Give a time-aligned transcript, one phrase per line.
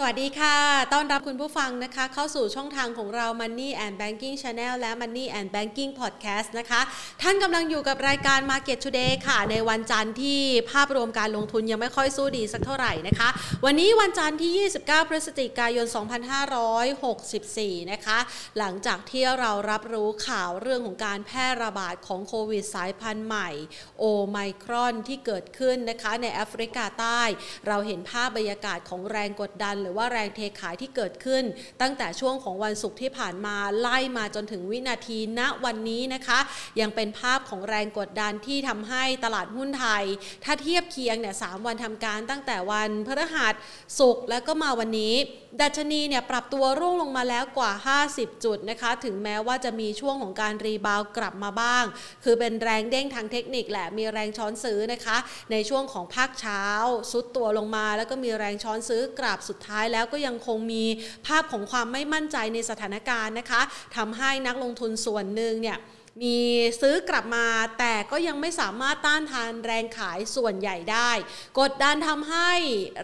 [0.00, 0.56] สวัสดีค่ะ
[0.92, 6.80] ต้อนรับคุณผู้ฟังนะคะ เข้าสู่ช่องทางของเรา Money and Banking Channel และ Money and Banking Podcast นะคะ
[7.22, 13.28] ท่านกำลังอยู่กับรายการ Market Today ค่ะ ในวันจันทร์ที่ภาพรวมการลงทุนยังไม่ค่อยสู้ดีสักเท่าไหร่นะคะ
[13.64, 14.52] วันนี้วันจันทร์ที่
[14.82, 15.86] 29 พฤศจิกายน
[17.08, 18.18] 2564 นะคะ
[18.58, 23.50] หลังจากที่เรารับรู้ข่าวเรื่องของการแพร่ระบาดของโควิดสายพันธุ์ใหม่
[23.98, 27.22] โอไมครอนที่เกิดขึ้นนะคะในแอฟริกาใต้
[27.66, 31.44] เราเห็นภาพบรรยากาศของแรงกดดันหรือว่าแรงเทขายที่เกิดขึ้น
[31.80, 36.38] ตั้งแต่ช่วงของวันศุกร์ที่ผ่านมาไล่มาจนถึงวินาทีณวันนี้นะคะ
[36.80, 40.04] ยังเป็นภาพของแรงกดดันที่ทำให้ตลาดหุ้นไทย
[40.44, 43.54] ถ้าเทียบเคียงเนี่ยสามวันทำการตั้งแต่วันพฤหัส
[43.98, 45.14] ศุกร์แล้วก็มาวันนี้
[45.62, 47.72] ดัชนีเนี่ยปรับตัวร่วงลงมาแล้วกว่า
[48.06, 51.84] 50 จุดนะคะ ถึงแม้ว่าจะมีช่วงของการ rebound กลับมาบ้าง
[52.24, 55.16] คือเป็นแรงเด้งทางเทคนิคแหละ มีแรงช้อนซื้อนะคะ
[55.52, 56.64] ในช่วงของภาคเช้า
[57.12, 60.84] ซุดตัวลงมา แล้วก็มีแรงช้อนซื้อกลับสุดท้ายแล้วก็ยังคงมี
[61.26, 63.62] ภาพของความไม่มั่นใจในสถานการณ์นะคะ
[63.96, 65.78] ทำให้นักลงทุนส่วนหนึ่งเนี่ย
[66.22, 66.38] มี
[66.80, 67.46] ซื้อกลับมา
[67.78, 71.10] แต่ก็ยังไม่สามารถต้านทานแรงขายส่วนใหญ่ได้
[71.60, 72.52] กดดันทำให้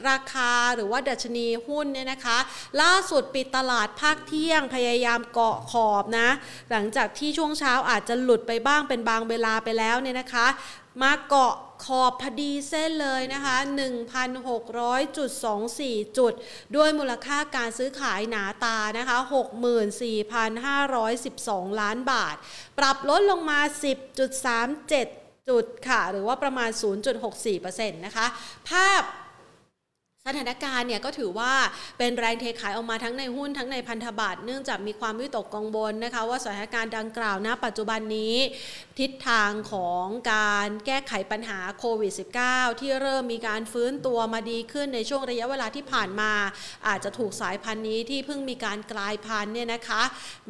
[0.08, 2.38] ราคาหรือว่าดัชนีหุ้นเนี่ยนะคะ
[2.82, 6.28] ล่าสุดปิดตลาดภาคเที่ยงพยายามเกาะขอบนะ
[6.70, 10.46] หลังจากที่ช่วงเช้าอาจจะหลุดไปบ้างเป็นบางเวลาไปแล้วเนี่ยนะคะ
[11.02, 11.54] มาเกาะ
[11.84, 13.56] ขอบพอดีเส้นเลยนะคะ
[15.06, 16.33] 1,600.24 จุด
[16.77, 19.17] ด้วยมูลค่าการซื้อขายหนาตานะคะ
[20.69, 22.36] 64,512 ล้านบาท
[22.78, 23.61] ปรับลดลงมา
[24.34, 26.70] 10.37 จุดค่ะ หรือว่าประมาณ
[27.33, 28.27] 0.64%นะคะ
[28.70, 29.02] ภาพ
[30.28, 31.53] สถานการณ์เนี่ยก็ถือว่า
[31.98, 38.36] เป็นแรงเทขายออกมาทั้งในหุ้นทั้งในพันธบัตรเนื่องจากมีความวิตกกังวลนะคะ ว่าสถานการณ์ดังกล่าวณปัจจุบันนี้
[38.98, 42.12] ทิศทางของการแก้ไขปัญหาโควิด
[42.47, 46.33] -19 ที่เริ่มมีการฟื้นตัวมาดีขึ้นในช่วงระยะเวลาที่ผ่านมา
[46.89, 50.02] อาจจะถูกสายพันธุ์นี้ที่เพิ่งมีการกลายพันธุ์เนี่ยนะคะ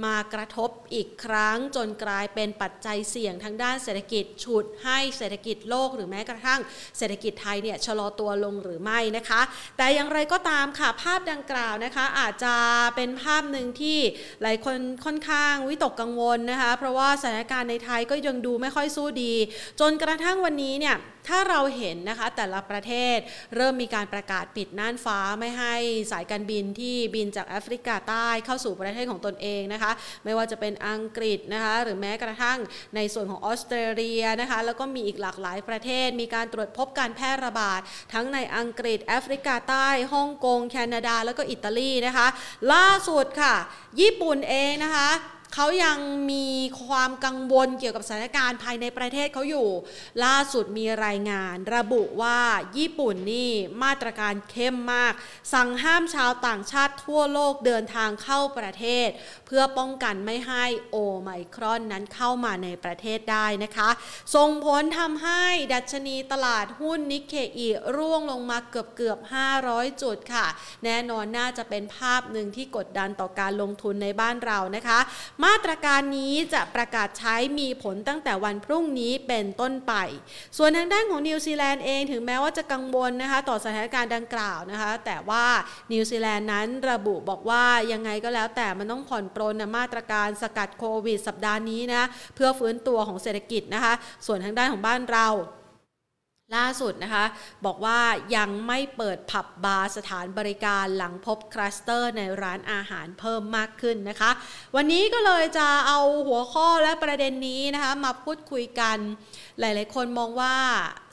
[0.04, 6.60] มากระทบอีกครั้งจนกลายเป็นปัจจัยเสี่ยงทางด้านเศรษฐกิจฉุดให้เศรษฐกิจโลก หรือแม้กระทั่ง
[6.98, 9.42] เศรษฐกิจไทยเนี่ยชะลอตัวลงหรือไม่นะคะ
[9.76, 12.54] แต่อย่างไรก็ตามค่ะภาพดังกล่าวนะคะ อาจจะ
[12.96, 13.98] เป็นภาพหนึ่งที่
[14.42, 19.34] หลายคนค่อนข้างวิตกกังวลนะคะ เพราะว่าสถานการณ์ในไทยก็ยังดูไม่ค่อยสู้ดี
[19.80, 20.96] จนกระทั่งวันนี้เนี่ย
[21.28, 23.18] ถ้าเราเห็นนะคะแต่ละประเทศ
[23.56, 25.74] เริ่มมีการประกาศปิดน่านฟ้าไม่ให้
[26.12, 29.92] สายการบินที่บินจากแอฟริกาใต้เข้าสู่ประเทศของตนเองนะคะ
[30.24, 32.58] ไม่ว่าจะเป็นอังกฤษนะคะหรือแม้กระทั่ง
[32.96, 37.80] ในส่วนของออสเตรเลียนะคะแล้วก็มีอีกหลากหลายประเทศ มีการตรวจพบการแพร่ระบาด
[38.12, 42.26] ทั้งในอังกฤษแอฟริกาใต้ฮ่องกง แคนาดา แล้วก็อิตาลีนะคะ
[42.72, 43.54] ล่าสุดค่ะ
[44.00, 45.10] ญี่ปุ่นเองนะคะ
[45.54, 45.98] เขายัง
[46.32, 46.48] มี
[46.84, 49.68] ความกังวลเกี่ยวกับสถานการณ์ภายในประเทศเขาอยู่
[50.24, 52.40] ล่าสุดมีรายงานระบุว่า
[52.76, 53.50] ญี่ปุ่นนี่
[53.82, 55.12] มาตรการเข้มมาก
[55.52, 59.08] สั่งห้ามชาวต่างชาติทั่วโลกเดินทางเข้าประเทศ
[59.46, 63.88] เพื่อป้องกันไม่ให้โอไมครอนนั้นเข้ามาในประเทศได้นะคะ
[64.34, 65.44] ส่งผลทำให้
[65.74, 69.18] ดัชนีตลาดหุ้นนิเคอีร่วงลงมาเกือบเกือบ
[69.60, 70.46] 500 จุดค่ะ
[70.84, 75.00] แน่นอนน่าจะเป็นภาพหนึ่งที่กดดันต่อการลงทุนในบ้านเรานะคะ
[75.44, 79.94] มาตรการนี้จะประกาศใช้มีผลตั้งแต่วันพรุ่งนี้เป็นต้นไป
[80.56, 85.44] ส่วนทางด้านของนิวซีแลนด์เองถึงแม้ว่าจะกังวลนะคะต่อสถานการณ์ดังกล่าวนะคะแต่ว่า
[85.92, 93.94] นิวซีแลนด์นั้นระบุบอกว่ายังไงก็แล้วแต่มันต้องผ่อนปรนนะมาตรการสกัดโควิด สัปดาห์นี้นะเพื่อฟื้นตัวของเศรษฐกิจนะคะ
[94.26, 95.28] ส่วนทางด้านของบ้านเรา
[96.56, 97.24] ล่าสุดนะคะ
[97.66, 98.00] บอกว่า
[98.36, 104.30] ยังไม่เปิดผับบาร์สถานบริการหลังพบคลัสเตอร์ในร้านอาหารเพิ่มมากขึ้นนะคะ
[104.76, 108.98] วันนี้ก็เลยจะเอาหัวข้อและประเด็นนี้นะคะ มาพูดคุยกัน
[109.60, 110.54] หลายๆ คนมองว่า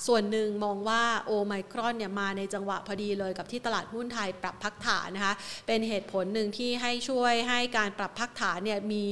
[0.07, 5.33] ส่วนหนึ่งมองว่าโอไมครอนเนี่ยมาในจังหวะพอดีเลยกับที่ตลาดหุ้นไทยปรับพักฐานนะคะ
[5.67, 9.03] เป็นเหตุผลหนึ่งที่ให้ช่วยให้การปรับพักฐานเนี่ยมี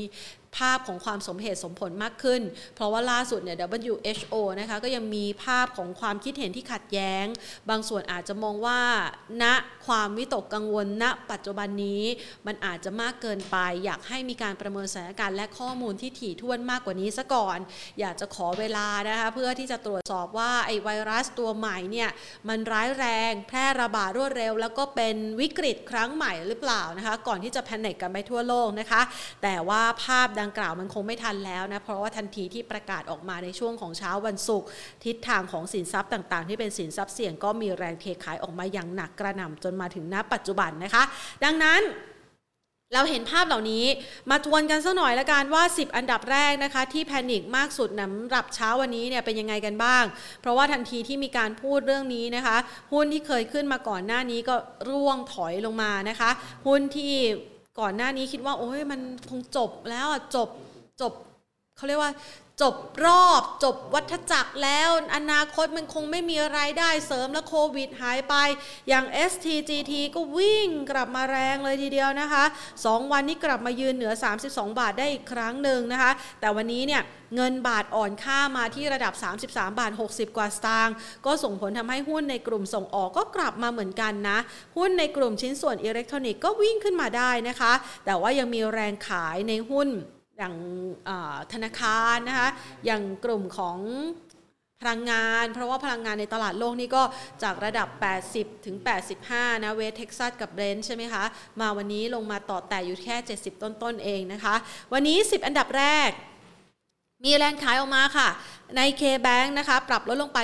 [0.58, 2.42] ภาพของความสมเหตุสมผลมากขึ้น
[2.76, 3.58] เพราะว่าล่าสุดเนี่ย
[3.90, 7.26] WHO นะคะก็ยังมีภาพของความคิดเห็นที่ขัดแย้ง
[7.70, 8.80] บางส่วนอาจจะมองว่า
[9.44, 9.46] ณ
[9.88, 12.04] ความวิตกกังวลณปัจจุบันนี้
[12.48, 17.58] มันอาจจะมากเกินไป อยากให้มีการประเมินสถานการณ์และข้อมูลที่ถี่ถ้วนมากกว่านี้ซะก่อน
[18.00, 22.10] อยากจะขอเวลานะคะเพื่อที่จะตรวจสอบว่าไอ้ไวรัสตัวใหม่เนี่ย
[22.50, 29.02] มันร้ายแรงแพร่ระบาดรวดเร็ว แล้วก็เป็นวิกฤตครั้งใหม่หรือเปล่านะคะก่อนที่จะแพนิคกันไปทั่วโลกนะคะ
[29.44, 34.68] แต่ว่าภาพดังกล่าวมันคงไม่ทันแล้วนะ เพราะว่าทันทีที่ประกาศออกมาในช่วงของเช้าวันศุกร์
[35.06, 41.04] ทิศทางของสินทรัพย์ต่างๆ ที่เป็นสินทรัพย์เสี่ยงก็มีแรงเทขายออกมาอย่างหนักกระหน่ำจนมาถึงณปัจจุบันนะคะ
[41.44, 41.84] ดังนั้น
[42.96, 43.86] เราเห็นภาพเหล่านี้
[44.32, 50.04] มาทวนกันสักหน่อยละกันว่า 10 อันดับแรกนะคะที่แพนิคมากสุดสำหรับเช้าวันนี้เนี่ยเป็นยังไงกันบ้าง
[50.42, 52.58] เพราะว่าทันทีที่มีการพูดเรื่องนี้นะคะ
[52.94, 54.56] หุ้นที่เคยขึ้นมาก่อนหน้านี้ก็
[54.90, 56.30] ร่วงถอยลงมานะคะ
[56.68, 57.16] หุ้นที่
[57.80, 60.50] ก่อนหน้านี้คิดว่า โอ้ยมันคงจบแล้วอะจบ
[61.02, 61.14] จบ
[61.76, 62.12] เขาเรียกว่า
[62.62, 62.76] จบ
[63.06, 68.36] รอบจบวัฏจักรแล้ว อนาคตมันคงไม่มีรายได้เสริมแล้วโควิดหายไป
[68.90, 72.44] อย่าง STGT ก็วิ่งกลับมาแรงเลยทีเดียวนะคะ
[72.80, 74.14] 2 วันนี้กลับมายืนเหนือ
[74.46, 77.02] 32 บาทได้อีกครั้งหนึ่งนะคะ แต่วันนี้เนี่ย
[77.36, 79.14] เงินบาทอ่อนค่ามาที่ระดับ
[79.46, 80.96] 33 บาท 60 กว่าสตางค์
[81.26, 84.40] ก็ส่งผลทำให้หุ้นในกลุ่มส่งออกก็กลับมาเหมือนกันนะ
[84.78, 87.74] หุ้นในกลุ่มชิ้นส่วนอิเล็กทรอนิกส์ก็วิ่งขึ้นมาได้นะคะ
[88.06, 89.90] แต่ว่ายังมีแรงขายในหุ้น
[90.40, 90.58] อย่าง
[91.54, 92.50] ธนาคารนะคะ
[92.86, 93.78] อย่างกลุ่มของ
[94.82, 97.04] พลังงาน เพราะว่าพลังงานในตลาดโลกนี่ก็
[97.44, 97.88] จากระดับ
[98.28, 98.76] 80 ถึง
[99.20, 101.24] 85 นะเวสเท็กซัสกับเบรนท์ใช่ไหมคะ
[101.60, 104.56] มาวันนี้ลงมาต่อแต่อยู่แค่ 70 ต้นๆเองนะคะ
[104.94, 106.10] วันนี้ 10 อันดับแรก
[107.24, 108.30] มีแรงขายออกมาค่ะ
[108.78, 110.40] ใน K-Bank นะคะ ปรับลดลงไป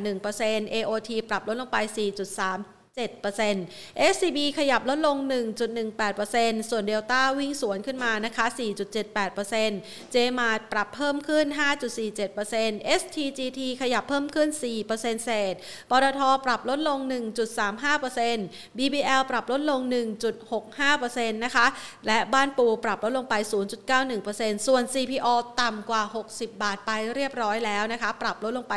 [0.00, 5.16] 2.81% AOT ปรับลดลงไป 4.3 7% SCB ขยับลดลง
[5.94, 8.46] 1.18%ส่วน Delta วิ่งสวนขึ้นมานะคะ
[9.34, 11.46] 4.78% JMart ปรับเพิ่มขึ้น
[12.18, 15.54] 5.47% STGT ขยับเพิ่มขึ้น 4%เศษ
[15.90, 16.98] ปตทปรับลดลง
[17.68, 19.80] 1.35% BBL ปรับลดลง
[20.62, 21.66] 1.65%นะคะ
[22.06, 23.34] และบ้านปูปรับลดลงไป
[24.00, 25.26] 0.91%ส่วน CPO
[25.60, 26.02] ต่ำกว่า
[26.32, 28.74] 60 บาทไปเรียบร้อยแล้วนะคะ ปรับลดลงไป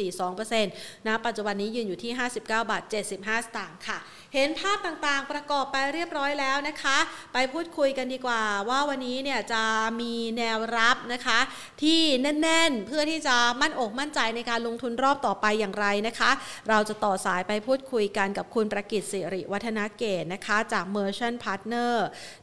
[0.00, 0.64] 0.42%
[1.06, 3.98] นะปัจจุบันนี้ยืนอยู่ที่ 59 บาท 75ต่างค่ะ
[4.34, 6.98] เห็นภาพต่างๆประกอบไปเรียบร้อยแล้วนะคะ
[7.32, 9.62] ไปพูดคุยกันดีกว่า ว่าวันนี้เนี่ยจะ
[10.00, 11.38] มีแนวรับนะคะ
[11.82, 16.30] ที่แน่นๆ เพื่อที่จะมั่นอกมั่นใจในการลงทุนรอบต่อไปอย่างไรนะคะ
[16.68, 21.94] เราจะต่อสายไปพูดคุยกันกับคุณประกิตสิริวัฒนาเกตนะคะ จาก Merchant Partner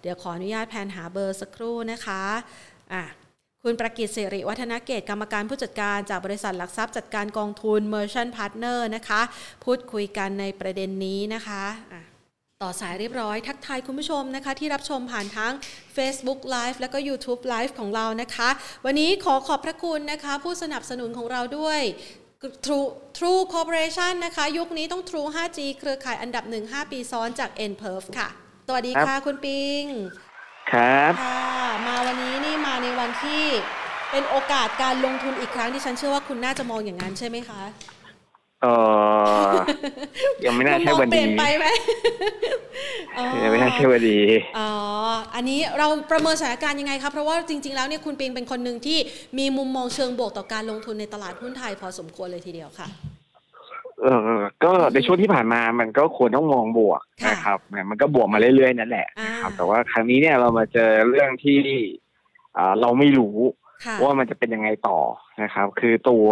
[0.01, 2.23] เดี๋ยวขออนุญาตแพนหาเบอร์สักครู่นะคะ
[2.93, 3.03] อะ
[3.67, 9.21] คุณประกิตเสริวัฒนเกตกรรมการผู้จัดการจากบริษัทหลักทรัพย์จัดการกองทุน Merchant Partner นะคะ
[9.63, 12.01] พูดคุยกันในประเด็นนี้นะคะะ
[12.61, 15.53] ต่อสายเรียบร้อยทักทายคุณผู้ชมนะคะ ที่รับชมผ่านทั้ง
[15.95, 18.49] Facebook Live แล้วก็ YouTube Live ของเรานะคะ
[18.85, 21.81] วันนี้ขอขอบพระคุณนะคะ ผู้สนับสนุนของเราด้วย
[22.65, 22.87] True
[23.17, 28.03] True Corporation นะคะ ยุคนี้ต้อง True 5G เครือข่ายอันดับ 1 5 ปีซ้อนจาก n p e r f
[28.17, 28.27] ค่ะ
[28.67, 29.83] สวัสดีค่ะคุณปิง
[30.71, 31.41] ครับค่ะ
[31.87, 33.43] มาวันนี้นี่มาในวันที่
[34.11, 37.61] เป็นโอกาสการลงทุนอีกครั้งที่ฉันเชื่อว่าคุณน่าจะมองอย่างนั้นใช่ไหมคะ
[38.61, 38.67] เอ
[39.49, 39.51] อ
[40.45, 41.65] ยังไม่น่าใช่วันนี้เปลี่ยนไปไหม
[43.43, 44.27] ยังไม่น่าใช่วันนี้
[44.57, 44.69] อ๋อ
[45.35, 48.99] อันนี้เราประเมินสถานการณ์ยังไงครับเพราะว่าจริง ๆ แล้วเนี่ยคุณปิงเป็นคนหนึ่งที่
[49.37, 52.87] มีมุมมองเชิงบวกต่อการลงทุนในตลาดหุ้นไทยพอสมควรเลยทีเดียวค่ะ
[54.03, 54.07] เอ
[54.37, 57.59] อก็ในช่วงที่ผ่านมามันก็ควรต้องมองบวกนะครับ
[57.89, 61.59] มันก็บวกมาเรื่อยๆนั่นแหละนะครับแต่ว่าครั้งนี้เนี่ยเรามาเจอเรื่องที่
[62.81, 63.37] เราไม่รู้
[64.03, 64.99] ว่ามันจะเป็นยังไงต่อ
[65.43, 66.27] นะครับ คือตัว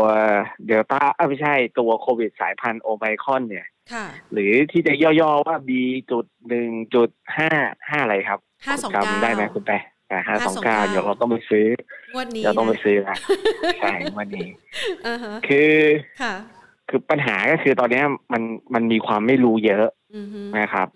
[0.68, 3.68] เดลต้าไม่ใช่ตัวโควิดสายพันธุ์โอไมคอนเนี่ย
[4.34, 5.70] หรือที่จะย่อๆว่า B
[6.12, 7.50] จุดหนึ่งจุดห้า
[7.90, 9.72] ห้าอะไรครับห้าสองเก้าได้ไหมคุณแป
[10.08, 11.68] แต่ห้าสองเก้าเดี๋ยวเราต้องไปซื้อ
[12.18, 13.16] วันนี้เราต้องไปซื้อละ
[13.80, 14.48] ใช่วันนี้
[15.48, 15.74] คือ
[16.92, 18.02] คือปัญหาก็คือตอนนี้
[18.34, 18.44] มัน
[18.74, 19.88] มันมีความไม่รู้เยอะ
[20.60, 20.88] นะครับ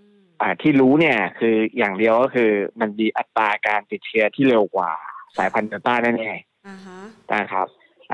[0.42, 4.92] อ่าที่รู้เนี่ยคืออย่างเดียวก็คือมันมีอัตราการติดเชื้อที่เร็วกว่า
[5.38, 7.68] สายพันธุ์เดลต้าแน่ๆนะครับ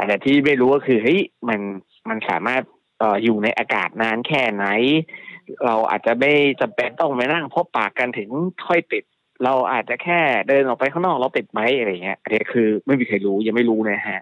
[0.07, 1.59] แต่ที่ไม่รู้ก็คือเฮ้ยมัน
[2.09, 2.63] มันสามารถ
[2.99, 4.65] เอ่ออยู่ในอากาศนานแค่ไหน
[5.65, 8.29] เราอาจจะไม่จำเป็นต้องไปนั่งพบปากกันถึง
[8.67, 9.03] ค่อยติด
[9.43, 14.21] เราอาจจะแค่เดินออกไปข้างนอกเราติดไหมอะไรเงี้ยอันนี้คือไม่มีใครรู้ยังไม่รู้นะฮะ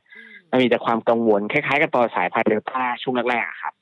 [0.51, 3.74] มันมีแต่ความกังวลคล้ายๆ กับตอนสายพันธุ์เดลต้าช่วงแรกๆครับ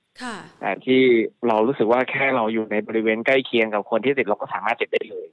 [0.59, 1.01] แต่ที่
[1.47, 5.27] เรารู้สึกว่าแค่เราอยู่ในบริเวณใกล้เคียงกับคนที่ติดเราก็สามารถติดได้เลย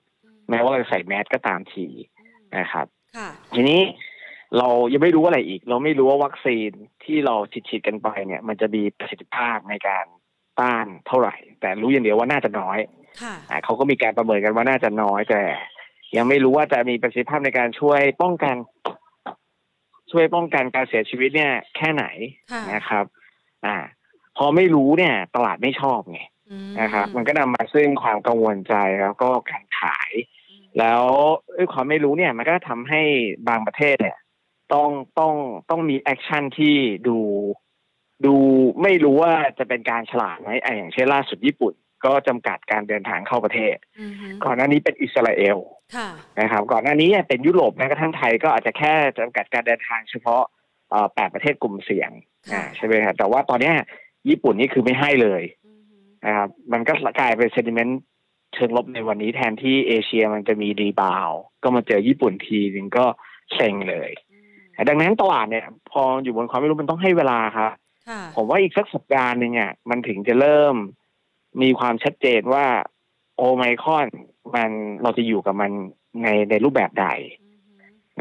[0.50, 1.86] แม้ว่าเราใส่แมสก็ตามที
[2.58, 2.86] นะครับ
[3.54, 3.80] ทีนี้
[4.58, 6.70] เรายังไม่รู้อะไรอีก เราไม่รู้ว่าวัคซีน
[7.04, 7.34] ที่เรา
[7.68, 10.04] ฉีดๆกันไปเนี่ย มันจะมีประสิทธิภาพในการ
[10.60, 12.78] ต้านเท่าไหร่ แต่รู้อย่างเดียวว่าน่าจะน้อย
[13.64, 15.42] เขาก็มีการประเมินกันว่าน่าจะน้อยแต่
[16.16, 18.54] ยังไม่รู้ว่าจะมีประสิทธิภาพในการช่วยป้องกัน
[20.10, 22.04] ช่วยป้องกันการเสียชีวิตเนี่ย แค่ไหน
[22.74, 23.04] นะครับ
[23.66, 23.76] อ่า
[24.36, 26.20] พอไม่รู้เนี่ย ตลาดไม่ชอบไง
[26.80, 30.10] นะครับมันก็นำมาซึ่งความกังวลใจแล้วก็การขาย
[30.78, 31.04] แล้ว
[31.56, 33.02] ด้วยความไม่รู้เนี่ย มันก็ทำให้
[33.48, 34.18] บางประเทศเนี่ย
[34.74, 35.34] ต้องต้อง
[35.70, 36.74] ต้องมี action ที่
[37.08, 37.18] ดู
[38.26, 38.34] ดู
[38.82, 41.74] ไม่รู้ว่าจะเป็นการฉลาดไหมอย่างเช่นล่าสุดญี่ปุ่น
[42.06, 43.76] ก็จำกัดการเดินทางเข้าประเทศ
[44.44, 45.58] ก่อนหน้านี้เป็นอิสราเอล
[46.40, 50.42] นะครับ ก่อนหน้านี้เป็นยุโรปแม้กระทั่งไทยก็อาจจะแค่จำกัดการเดินทางเฉพาะ
[51.14, 52.10] แปดประเทศกลุ่มเสี่ยง
[52.76, 53.72] ใช่ไหมครับแต่ว่าตอนนี้
[54.28, 55.42] ญี่ปุ่นนี่คือไม่ให้เลย
[56.26, 58.00] นะครับมันก็กลายเป็น sentiment
[58.54, 61.30] เชิงลบในวันนี้แทนที่เอเชียมันจะมี rebound
[61.62, 63.06] ก็มาเจอญี่ปุ่นทีนึงก็
[63.54, 64.10] เซ็งเลย
[64.88, 67.70] ดังนั้นตลาดเนี่ย พออยู่บนความไม่รู้มันต้องให้เวลาครับ
[68.36, 70.76] ผมว่าอีกสักสัปดาห์หนึ่งอะมันถึงจะเริ่ม
[71.62, 72.66] มีความชัดเจนว่า
[73.36, 74.08] โอไมคอน
[74.54, 74.70] มัน
[75.02, 75.70] เราจะอยู่กับมัน
[76.22, 77.06] ในในรูปแบบใด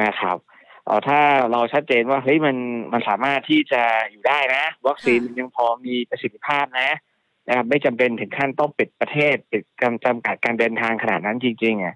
[0.04, 0.38] นะครับ
[0.86, 1.20] เออถ้า
[1.52, 2.58] เราชัดเจนว่าเฮ้ยมัน
[2.94, 6.90] มันสามารถที่จะอยู่ได้นะ วัคซีนยังพอมีประสิทธิภาพนะ
[7.48, 11.96] นะครับไม่จำเป็นถึงขั้นต้องปิดประเทศปิดกำจำกัดการเดินทางขนาดนั้นจริงๆอะ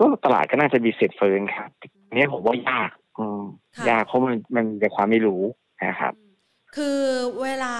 [0.00, 1.70] ก็ตลาดก็น่าจะมีเสร็จฟื้นครับ
[2.16, 3.42] นี้ผมว่ายาก อืม
[3.90, 5.42] ยากเพราะมันมันเป็นความไม่รู้
[5.86, 6.12] นะครับ
[6.76, 7.00] คือ
[7.42, 7.74] เวลา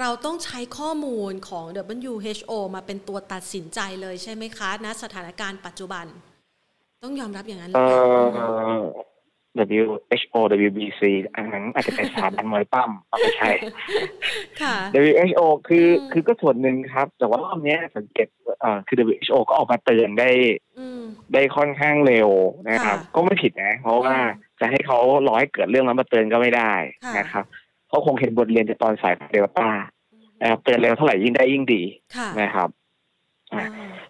[0.00, 1.64] เราต้องใช้ข้อมูลของ
[2.04, 6.06] WHO มาเป็นตัวตัดสินใจเลยใช่ไหมคะณสถานการณ์ปัจจุบัน
[7.02, 7.78] ต้องยอมรับอย่างนั้นเลย
[9.80, 11.02] WHO WBC
[11.34, 13.50] อันนั้นอาจจะเป็นสถาบันมวยปั้มไม่ใช่
[14.62, 18.28] ค่ะ WHO คือคือก็ส่วนหนึ่งครับ แต่ว่ารอบนี้สังเกต
[18.64, 20.30] อ่าคือ WHO ก็ออกมาเตือนได้
[21.32, 22.28] ได้ค่อนข้างเร็ว
[22.70, 24.16] นะครับ ก็ไม่ผิดนะ เพราะว่า
[24.60, 26.72] จะให้เขารอให้เกิดเรื่องแล้วมาเตือนก็ไม่ได้
[27.18, 27.44] นะครับ
[27.92, 29.68] เขาคงเห็นบทเรียนจากตอนสายเดลต้า
[30.40, 31.82] นะครับเตือนเร็วเท่าไหร่ยิ่งได้ยิ่งดี
[32.42, 32.68] นะครับ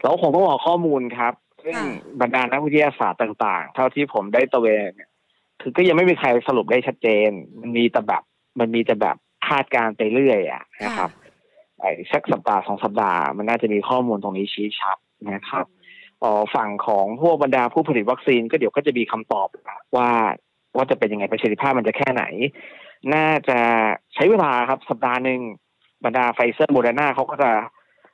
[0.00, 1.32] เราคงต้องรอข้อมูลครับ
[1.64, 1.76] ซึ่ง
[2.20, 4.90] บรรดานักวิทยาศาสตร์ต่างๆ เท่าที่ผมได้ตะเวน
[5.60, 8.22] คือก็ยังไม่มีใครสรุปได้ชัดเจน มันมีแต่แบบ
[8.58, 9.16] มันมีแต่แบบ
[9.48, 11.10] คาดการไปเรื่อยอะนะครับ
[11.78, 14.96] ไอ้สักสัปดาห์สองสัปดาห์มันน่าจะมีข้อมูลตรงนี้ชี้ชัด
[15.32, 15.66] นะครับ
[16.22, 19.48] ออฝั่งของพวกบรรดาผู้ผลิตวัคซีนก็เดี๋ยวก็จะมีคำตอบ
[19.96, 20.10] ว่า
[20.76, 22.24] ว่าจะเป็นยังไงประสิทธิภาพมันจะแค่ไหน
[23.14, 23.58] น่าจะ
[24.14, 25.40] ใช้เวลาครับสัปดาห์หนึ่ง
[26.04, 27.50] บรรดาไฟเซอร์โมเดอร์นาเขาก็จะ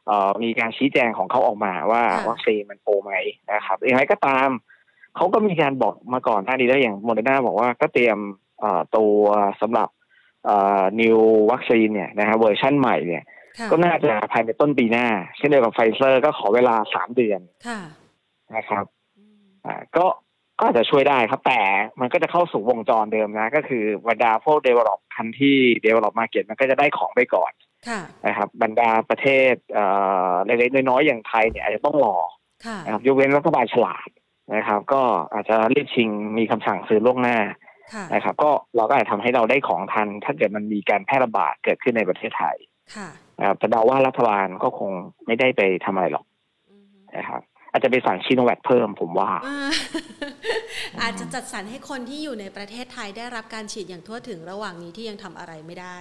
[0.07, 3.12] เอ่อมีการชี้แจงของเขาออกมาว่าวัคซีนมัน protect ไหม
[3.52, 4.49] นะครับอย่างไรก็ตาม
[5.16, 8.18] เขาก็มีการบอกมาก่อนหน้านี้แล้วอย่างโมเดอร์นาบอกว่าก็เตรียม
[8.97, 9.14] ตัว
[9.61, 9.88] สำหรับ
[11.00, 13.25] new vaccine เนี่ยนะฮะเวอร์ชั่นใหม่เนี่ย
[13.71, 17.40] ก็น่าจะภายในต้นปีหน้า เช่นเดียวกับไฟเซอร์ก็ขอเวลาสามเดือน
[18.57, 18.85] นะครับ
[20.61, 21.61] อ่าก็ก็จะช่วยได้ครับ แต่
[22.00, 27.53] มันก็จะเข้าสู่วงจรเดิมนะ ก็คือบรรดาพวก developed country developed market มันก็จะได้ของไปก่อน
[28.27, 29.55] นะครับบรรดาประเทศ
[30.45, 32.17] เล็กๆน้อยๆอย่างไทยเนี่ยอาจจะต้องรอ
[32.85, 34.09] นะครับยกเว้นรัฐบาลฉลาด
[34.57, 37.38] นะครับ ก็อาจจะรีบชิงมีคำสั่งซื้อล่วงหน้า
[38.15, 42.57] นะครับ ก็เราก็อาจจะทำให้เราได้ของทัน ถ้าเกิดมันมีการแพร่ระบาดเกิดขึ้นในประเทศไทย
[43.38, 44.91] นะครับแต่เดาว่ารัฐบาลก็คง
[45.27, 46.27] ไม่ได้ไปทำอะไรหรอก
[47.17, 49.30] นะครับ อาจจะไปสั่งชิโนแวคเพิ่มผมว่า
[51.02, 55.96] อาจจะจัดสรรให้คนที่อยู่ในประเทศไทยได้รับการฉีดอย่างทั่วถึงระหว่างนี้ที่ยังทำอะไรไม่ได้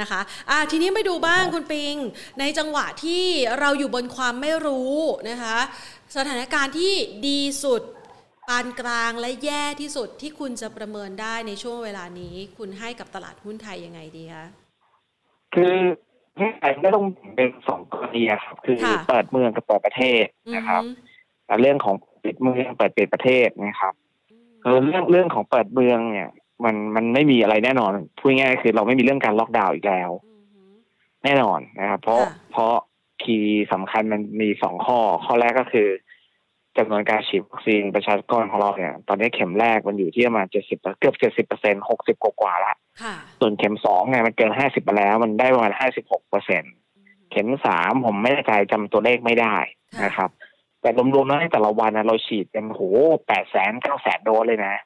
[0.00, 1.96] นะคะอ่าทีนี้ไปดูบ้างคุณปิง
[2.40, 3.24] ในจังหวะที่
[3.58, 4.94] เราอยู่บนความไม่รู้
[5.30, 5.58] นะคะ
[6.16, 6.94] สถานการณ์ที่
[7.26, 7.82] ดีสุด
[8.48, 14.46] ปานกลางและแย่ที่สุดที่คุณจะประเมินได้ในช่วงเวลานี้ คุณให้กับตลาดหุ้นไทยยังไงดีคะ
[15.54, 17.04] คือประเทศไทยไม่ต้อง
[17.36, 18.76] เป็นสองกรณีครับ คือ
[19.08, 20.24] เปิดเมืองกับเปิดประเทศ
[20.56, 20.82] นะครับ
[21.60, 23.94] เรื่องของปิดเมืองเปิดปิดประเทศนะครับ
[24.62, 26.28] เออเรื่องเรื่องของเปิดเมืองเนี่ย
[26.64, 30.10] มันมันไม่มีอะไรแน่นอนพูดง่ายคือเราไม่มีเรื่องการล็อกดาวน์อีกแล้ว
[31.24, 32.20] แน่นอนนะครับ เพราะ
[32.52, 32.74] เพราะ
[33.22, 35.88] คีย์สำคัญมันมีสองข้อ ข้อแรกก็คือ
[36.76, 42.74] จำนวนการฉีดวัคซีนประชากรของเราเนี่ย ตอนนี้เข็มแรกมันอยู่ที่ประมาณเจ็ดสิบเกือบเจ็ดสิบเปอร์เซ็นหกสิบกว่าละ
[43.40, 46.62] ส่วนเข็มสองไงมันเกินห้าสิบไปแล้วมันได้ประมาณห้าสิบหกเปอร์เซ็น
[47.30, 49.56] เข็มสามผมไม่แน่ใจจำตัวเลขไม่ได้
[50.04, 50.30] นะครับ
[50.80, 52.80] แต่รวมๆแล้วในแต่ละวันนะเราฉีดเป็นโห
[53.26, 54.76] แปดแสนเก้าแสนโดสเลยนะ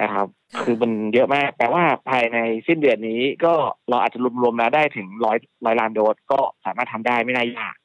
[0.00, 0.26] นะครับ
[0.60, 3.54] คือมันเยอะมากแปลว่าภายในสิ้นเดือนนี้ก็
[3.88, 7.76] เราอาจจะรวมๆแล้วได้ถึงร้อยร้อยล้านโดสก็สามารถทำได้ไม่น่ายาก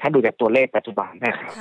[0.00, 1.52] ถ้าดูจากตัวเลขปัจจุบันนะครับ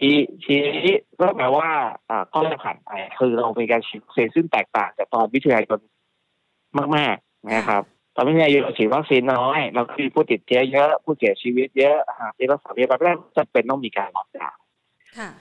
[0.00, 0.10] ที
[0.44, 0.54] ที
[0.86, 1.68] นี้ก็แปลว่า
[2.10, 5.78] อ่าข้อแรกผ่านไปคือเรามีการฉีดวัคซีนซึ่งแตกต่างจากตอนวิทยายน
[6.96, 7.82] มากๆนะครับ
[8.14, 14.62] ตอนวิทยายนฉีดวัคซีนน้อยเราคือผู้ติดเชื้อเยอะผู้เสียชีวิตเยอะหากที่รักษาพยาบาลแรกจะเป็นต้องมีการล็อกดาวน์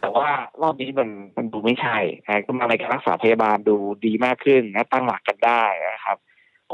[0.02, 0.28] แต่ว่า
[0.62, 1.98] รอบนี้มันมันดูไม่ใช่
[2.46, 3.76] ก็มาในการรักษาพยาบาลดู
[4.06, 5.64] ดีมากขึ้นนะตั้งหลักกันได้
[5.94, 6.18] นะครับ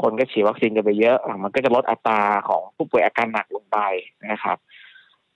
[0.02, 3.78] คนก็ฉีดวัคซีนกันไปเยอะ มันก็จะลดอัตราของผู้ป่วยอาการหนักลงไป
[4.30, 4.56] นะครับ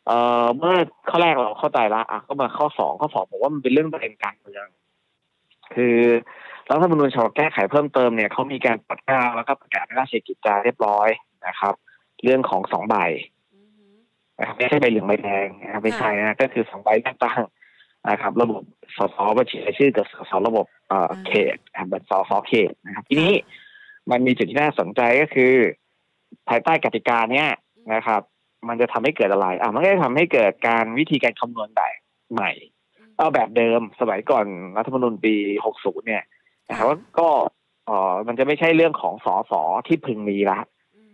[0.07, 0.75] เอ่อเมื่อ
[1.11, 4.67] ข้อแรกเราเข้าใจละอะก็มาข้อสองข้อสองผมว่ามันเป็นเรื่องประเด็นการเมือง
[5.75, 5.99] คือ
[6.69, 11.09] รัฐธรรมนูญฉบับแก้ไขเพิ่มเติมเนี่ยเขามีการประกาศแล้วก็ประกาศราชกิจจาเรียบร้อย
[11.47, 11.75] นะครับ
[12.25, 12.97] เรื่องของสองใบ
[14.39, 17.41] นะครับไม่ใช่ใบเหลืองใบแดงนะครับไม่ใช่นะก็คือสองใบเลือกตั้ง
[18.11, 18.63] นะครับ ระบบ
[18.97, 21.57] สสบัญชีรายชื่อกับสสระบบเอ่อเขต
[21.93, 23.33] บัตรสสเขตนะครับ ทีนี้
[24.11, 25.53] มันมีจุดที่น่าสนใจก็คือ
[26.49, 27.49] ภายใต้กติกาเนี้ย
[27.95, 28.23] นะครับ
[28.69, 31.95] มันจะทำให้เกิดอะไรอะมันก็จะทำให้เกิดการวิธีการคำนวณแบบ
[32.33, 32.51] ใหม่
[33.17, 35.35] เอาแบบเดิมสมัยก่อนรัฐธรรมนูญปี
[35.71, 36.25] 60เนี่ย
[36.69, 37.29] นะครับว่าก็
[37.89, 40.59] อ๋อมันจะไม่ใช่เรื่องของสอสอที่พึงมีละ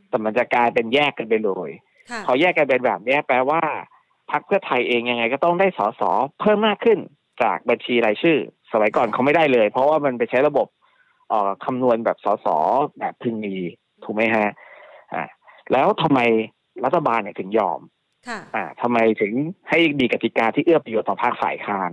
[0.08, 1.70] แต่มันจะกลายเป็นแยกกันไปเลย
[2.26, 3.62] พอแยกกันเป็นแบบนี้แปลว่า
[4.30, 6.02] พรรคเพื่อไทยเองยังไง ก็ต้องได้สส
[6.40, 6.98] เพิ่มมากขึ้น
[7.42, 8.38] จากบัญชีรายชื่อ
[8.72, 10.68] สมัยก่อนเขาไม่ได้เลย เพราะว่ามันไปใช้ระบบ
[11.28, 12.46] เอ่อคำนวณแบบสส
[12.98, 13.54] แบบพึงมี
[14.04, 14.48] ถูกไหมฮะ
[15.14, 15.24] อ่า
[15.72, 16.20] แล้วทำไม
[16.84, 17.80] รัฐบาลเนี่ยถึงยอม
[18.28, 19.32] ค่ะอ่าทำไมถึง
[19.68, 21.92] ให้มีกติกาที่เอื้อประโยชน์ต่อภาคฝ่ายค้าน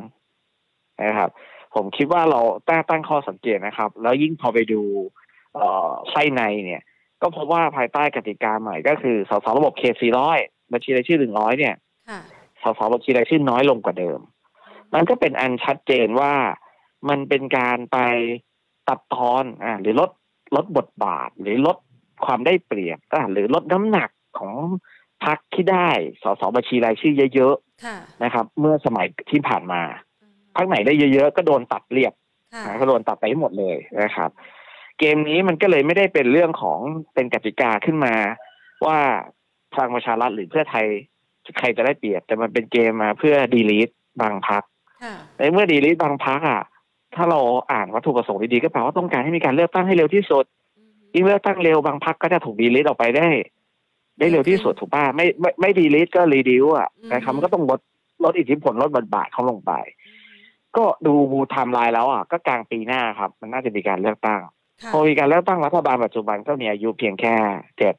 [1.04, 1.30] นะครับ
[1.76, 4.82] ผมคิดว่าเราตั้งตั้งข้อสังเกตนะครับ แล้วยิ่งพอไปดู
[5.56, 6.82] เอ่อไส้ในเนี่ย
[7.22, 9.96] ก็พบว่าภายใต้กติกาใหม่ก็คือสสระบบเขต
[10.34, 11.76] 400บัญชีรายชื่อ100เนี่ย
[12.10, 12.20] ค่ะ
[12.64, 14.20] สสบัญชีรายชื่อน้อยลงกว่าเดิม
[14.94, 16.34] มันก็เป็นอันชัดเจนว่า
[17.10, 17.98] มันเป็นการไป
[18.88, 20.10] ตัดทอนอ่าหรือลด
[20.56, 21.78] ลดบทบาท หรือลด
[22.26, 24.10] ความได้เปรียบอ่าหรือลดน้ำหนัก
[24.40, 24.54] ของ
[25.26, 25.90] พรรคที่ได้
[26.24, 29.82] สสบัญชีรายชื่อเยอะค่ะๆนะครับ เมื่อสมัยที่ผ่านมา
[30.56, 32.14] พรรคไหนได้เยอะๆก็โดนตัดเรียบ
[32.54, 34.30] ค่ะนะก็โดนตัดไปให้หมดเลยนะครับ
[35.00, 36.80] เกมนี้มันก็เลยไม่ได้เป็นเรื่องของ
[37.14, 38.14] เป็นกติกาขึ้นมา
[38.86, 38.98] ว่า
[39.74, 40.86] พลังประชารัฐหรือเพื่อไทย
[41.60, 43.90] ใครจะได้เปรียบ แต่มันเป็นเกมมาเพื่อ delete
[44.22, 44.64] บางพรรค
[45.04, 46.62] ค่ะในเมื่อ delete บางพรรคอะ
[47.16, 47.40] ถ้าเรา
[47.72, 50.46] อ่านวัตถุประสงค์ดีๆก็แปลว่าต้องการให้มีการเลือกตั้งให้เร็วที่สุด
[51.14, 53.28] ยิ่งเลือกตั้งเร็วบางพรรคก็จะถูก delete ออกไปได้
[54.20, 57.80] ได้เร็วที่สุดถูกป่ะไม่ไม่ไม่ delete ก็ reduce อะนะครับมันก็ต้องลด
[58.24, 59.74] ลดอิทธิพลลดบทบาทเขาลงไป
[60.78, 61.14] ก็ดู
[61.52, 64.42] ไทม์ไลน์แล้วอะก็กลางปีหน้าครับ มันน่าจะมีการเลือกตั้ง
[64.82, 67.36] ค่ะพอมีการเลือกตั้งรัฐบาลปัจจุบันก็มีอายุเพียงแค่
[67.78, 67.96] เจ็ด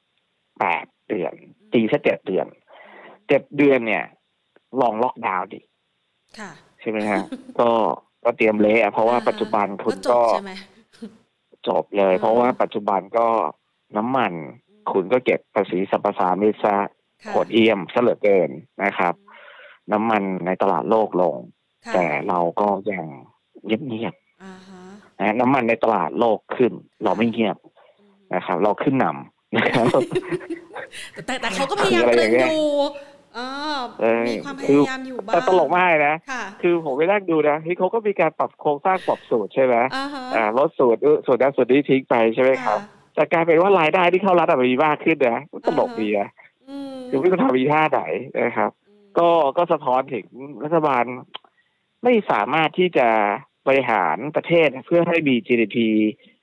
[0.59, 1.33] แปดเดือน
[1.73, 2.47] ตีแค่เจ็ดเดือน
[3.29, 4.05] เจ็ดเดือนเนี่ย
[4.81, 5.61] ลองล็อกดาวน์ดิ
[6.39, 7.23] ค่ะใช่ไหมฮะ
[7.61, 7.71] ก็
[8.25, 10.53] ก็เตรียมเละอะเพราะว่าอ่าปัจจุบันคุณจบก็ใช่ไหม
[11.69, 13.27] จบเลยอ่าเพราะว่าปัจจุบันก็
[13.97, 14.33] น้ำมัน
[14.93, 16.77] คุณก็เก็บภาษีสรรพสามิตซะ
[17.25, 18.51] ค่ะโหดเอี่ยมซะเหลือเกิน
[18.85, 19.15] นะครับ
[19.93, 21.37] น้ำมันในตลาดโลกลง
[21.87, 23.05] ค่ะแต่เราก็ยัง
[23.65, 26.73] เงียบอ่าฮะๆนะน้ำมันในตลาดโลกขึ้น
[27.05, 27.57] เราไม่เงียบ
[28.35, 29.87] นะครับ เราขึ้นนำนะครับ
[31.13, 32.69] แต่แต่แต่เขาก็พยายามอะไรเตืออนย่างเงี้ยอยู่
[33.37, 33.49] อ่า
[34.01, 46.29] เออมีความพคือยายามอยู่บ้างแต่ตลกมากเลยนะค่ะคือผมไปนั่งดูนะเฮ้ยเขาก็มีการปรับโครงสร้างปรับสูตรใช่ไหมอ่าฮะอ่าลดสูตรเออสูตรนั้นสูตรนี้ทิ้งไปใช่ไหมครับะ แต่กลายเป็นว่ารายได้ที่เข้ารัฐอะมันมีมากขึ้นนะก็ตลกดีนะ
[46.69, 48.01] อืมคือไม่รู้ทำมีท่าไหน
[48.45, 48.71] นะครับ
[49.19, 50.27] ก็ก็สะท้อนถึง
[50.65, 51.05] รัฐบาล
[52.05, 53.09] ไม่สามารถที่จะ
[53.69, 55.77] บริหารประเทศเพื่อให้มี GDP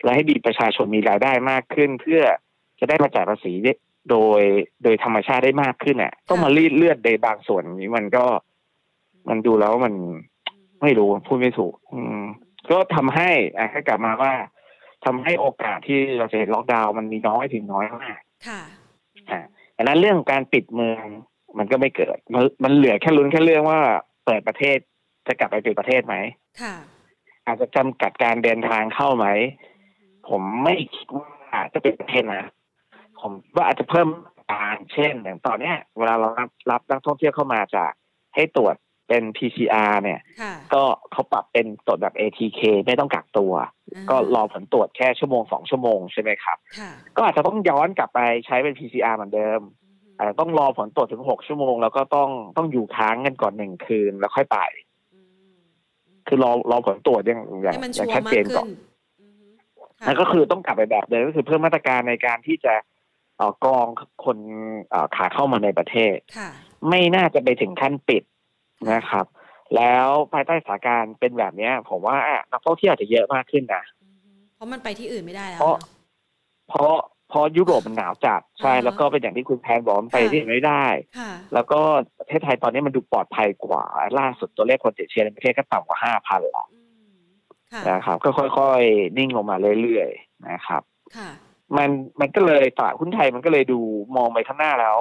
[0.03, 2.21] และให้มีประชาชนมีรายได้มากขึ้น เพื่อ
[2.79, 3.73] จะได้มาจ่ายภาษีได้
[4.09, 4.41] โดย
[4.83, 8.25] โดยธรรมชาติได้มากขึ้นอะต้องมารีดเลือดในบางส่วนนี้มันก็
[9.29, 9.93] มันดูแล้วมัน
[10.81, 12.23] ไม่รู้พูดไม่ถูก อืม
[12.71, 14.33] ก็ทำให้อะให้กลับมาว่า
[15.05, 18.61] ทำให้โอกาสที่เราจะเห็นล็อกดาวน์มันมีน้อยถึงน้อยมากค่ะ
[19.31, 19.41] อ่า
[19.77, 21.05] ดังนั้นเรื่องการปิดเมือง
[21.57, 23.81] มันก็ไม่เกิดมันมันเหลือแค่ลุ้นแค่เรื่องว่า
[24.25, 24.77] เปิดประเทศ
[25.27, 26.15] จะกลับไปปิดประเทศไหม
[26.61, 26.75] ค่ะ
[27.45, 29.27] อาจจะจำกัดการเดินทางเข้าไหม
[30.29, 31.29] ผมไม่คิดว่า
[31.73, 32.43] จะเป็นประเทศนะ
[33.19, 34.07] ผมว่าอาจจะเพิ่ม
[34.51, 37.91] การเช่นอย่างตอนเนี้ย เวลาเรารับรับนักท่องเที่ยวเข้ามาจาก
[38.35, 38.75] ให้ตรวจ
[39.11, 43.53] เป็น PCR เนี่ยค่ะก็เขาปรับเป็นตรวจแบบ ATK ไม่ต้องกักตัว
[44.09, 49.61] ก็รอผลตรวจแค่ชั่วโมงสองชั่วโมงใช่ไหมครับค่ะก็อาจจะต้องย้อนกลับไปใช้เป็น PCR เหมือนเดิม
[50.17, 54.59] อาจจะต้องรอผลตรวจถึงหกชั่วโมง แล้วก็ต้องต้องอยู่ค้างกันก่อนหนึ่งคืนแล้วค่อยไป
[56.27, 58.71] คือรอรอผลตรวจอย่างอย่างให้มันอชัย่างวชัดร์มาเจกนขึ้ก่อนน
[59.19, 59.45] อือฮึ
[59.99, 62.73] ค่ะนั่นก็คือต้องกลับไปแบบเดิมก็คือเพิ่มมาตรการในการที่จะ
[63.37, 63.87] เอ่อกรอง
[64.25, 64.37] คน
[64.89, 66.49] เอ่อขาเข้ามาในประเทศค่ะ
[66.89, 68.23] ไม่น่าจะไปถึงขั้นปิด
[68.91, 69.25] นะครับ
[69.75, 72.17] แล้วภายใต้สถานการณ์เป็นแบบเนี้ย ผมว่า
[72.51, 75.89] นักท่องเที่ยวอาจจะเยอะมากขึ้นนะอือฮึเพราะมันไปที่อื่นไม่ได้แล้วเพราะเนอะ
[76.69, 76.95] เพราะ
[77.29, 80.85] เพราะยุโรปมันหนาวจัดใช่อ่าฮะแล้วก็เป็นอย่างที่คุณแพนบอกมันไปค่ะที่อื่นไม่ได้
[81.17, 81.79] ค่ะแล้วก็
[82.19, 83.83] ประเทศไทยตอนนี้มันดูปลอดภัยกว่า
[84.19, 86.81] ล่าสุดตัวเลขคนติดเชื้อในประเทศก็ต่ำกว่าห้าพันละอื
[87.13, 87.19] ม
[87.71, 90.81] ค่ะนะครับก็ค่อยๆ นิ่งลงมาเรื่อยๆนะครับ
[91.17, 91.29] ค่ะ
[91.77, 91.89] มัน
[92.19, 93.79] มันก็เลยตลาดหุ้นไทยมันก็เลยดู
[94.15, 94.97] มองไปข้างหน้าแล้ว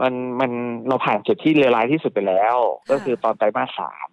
[0.00, 0.50] มันมัน
[0.88, 2.56] เราผ่านจุดที่เลวร้ายที่สุดไปแล้ว
[2.90, 4.08] ก็คือตอนไตรมาสสาม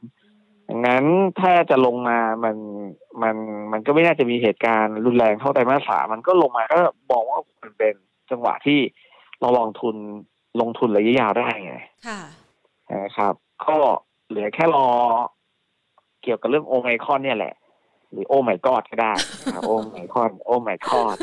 [0.70, 1.04] ดังนั้น
[1.40, 2.58] ถ้าจะลงมามัน
[3.24, 3.36] มัน
[3.72, 6.80] มันก็ไม่น่าจะมีเหตุการณ์รุนแรงเท่าไตรมาสสามมันก็ลงมาก็
[7.12, 7.94] บอกว่ามันเป็น
[8.30, 8.80] จังหวะที่
[9.40, 9.96] เราลองทุน
[10.62, 11.76] ลงทุนระยะยาวได้ไง
[12.08, 12.22] ค่ะ
[12.94, 13.34] นะครับ
[13.66, 13.78] ก็
[14.28, 14.88] เหลือแค่รอ
[16.24, 17.54] เกี่ยวกับเรื่องโอไมครอนเนี่ยแหละ
[18.12, 19.14] หรือโอไมกอดก็ได้
[19.44, 21.16] นะครับโอไมครอนโอไมคอน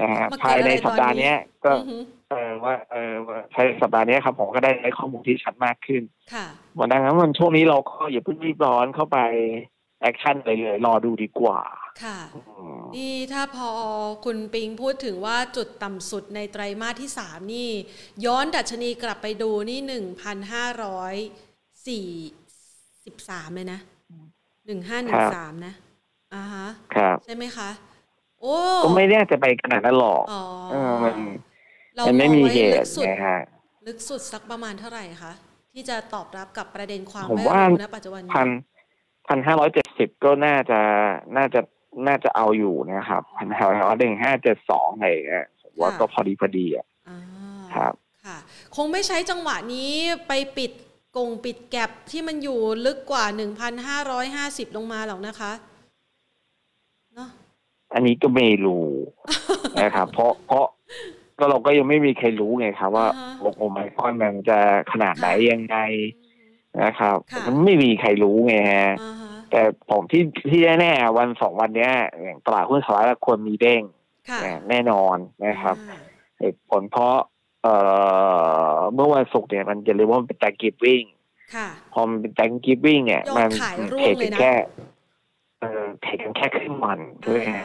[0.00, 1.72] นะฮะมาเกิดภายในอะไรตอนนี้สัปดาห์เนี้ยก็
[2.34, 6.02] อือฮึเออว่าเออว่าภายในสัปดาห์เนี้ยครับผมก็ได้ได้ข้อมูลที่ชัดมากขึ้น
[6.34, 6.46] ค่ะ
[6.78, 9.18] วันดังนั้นวันช่วงนี้เราก็อย่าเพิ่งรีบร้อนเข้าไป
[10.00, 11.60] แอคชั่นเลยเลยรอดูดีกว่า
[12.04, 12.40] ค่ะอื
[12.80, 13.70] มนี่ถ้าพอ
[14.24, 17.70] คุณปิงพูดถึงว่าจุดต่ำสุดในไตรมาสที่สามนี่
[18.24, 21.14] ย้อนดัชนีกลับไปดูนี่หนึ่งพันห้าร้อย
[21.88, 22.08] สี่
[23.04, 23.80] สิบสามเลยนะ
[24.66, 25.74] หนึ่งห้าหนึ่งสามนะ
[26.34, 27.70] อ่าฮะครับใช่ไหมคะ
[28.40, 31.22] โอ้ก็ไม่แน่จะไปขนาดนั้นหรอกอ๋อเออมันเรา
[32.06, 33.38] มันไม่มีองว้เหลึตุกสุดนะฮะ
[33.86, 35.32] ลึกสุดสักประมาณเท่าไหร่คะ
[35.72, 38.48] ที่จะตอบรับกับประเด็นความไม่รู้นะปัจจุบันพัน
[39.28, 40.80] พันห้าร้อยเจ็ดสิบก็น่าจะ
[41.36, 41.60] น่าจะ
[42.06, 45.46] น่าจะเอาอยู่นะครับพันห้าร้อยหนึ่งห้าเจ็ดสองอะไรเงี้ย
[45.80, 46.86] ว่าก็พอดีพอดีอะ
[47.74, 47.92] ครับ
[48.24, 48.36] ค่ะ
[48.76, 49.92] คงไม่ใช้จังหวะนี้
[50.28, 50.72] ไปปิด
[51.16, 55.52] กงปิดแก็บที่มันอยู่ลึกกว่าหนึ่งพันห้าร้อยห้าสิบลงมาหรอกนะคะ
[57.14, 57.28] เนาะ
[57.94, 58.86] อันนี้ก็ไม่รู้
[59.82, 60.66] นะครับ เพราะเพราะ
[61.38, 63.06] ก็เราก็ยังไม่มีใครรู้ไงครับ ว่า
[63.56, 64.58] โอไมคอนมันจะ
[64.92, 65.76] ขนาดไหนยังไง
[66.82, 67.16] นะครับ
[67.46, 68.94] มันไม่มีใครรู้ไงฮะ
[69.50, 71.92] แต่ผมที่ที่แน่ๆวันสองวันเนี้ย
[72.22, 73.82] อย่างตลาดหุ้นสหรัฐควรมีเด้ง
[74.70, 75.16] แน่นอน
[75.46, 75.76] นะครับ
[76.38, 77.16] เหตุผลเพราะ
[77.62, 77.76] เอ่
[78.74, 81.02] อเมื่อวันศุกร์เนี่ยมันจะเรียกว่าเป็น Thanksgiving
[81.92, 83.48] พอมันเป็น Thanksgiving เนี่ย มัน
[83.98, 84.52] trade แค่
[85.60, 87.64] เออ trade กันแค่ครึ่งวันใช่ไหมฮะ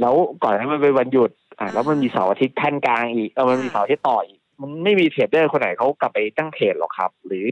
[0.00, 7.46] แล้วก่อนให้มันเป็นวันหยุด อ่าแล้วมันมีเสาร์อาทิตย์คั่นกลางอีกเออมันมีเสาร์อาทิตย์ต่ออีก มันไม่มี trader คนไหนเขากลับไปตั้ง trade หรอกครับ หรือ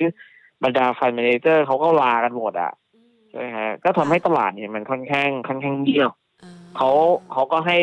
[0.64, 2.72] บรรดา fund manager เขาก็ลากันหมดอะ
[3.28, 6.10] ใช่ไหมฮะก็ทำให้ตลาดเนี่ยมันค่อนข้างค่อนข้างเงียบ
[6.76, 6.90] เขา
[7.32, 7.76] เขาก็ให้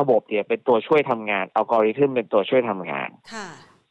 [0.00, 3.08] ระบบเนี่ยเป็นตัวช่วยทำงานอัลกอริทึมเป็นตัวช่วยทำงาน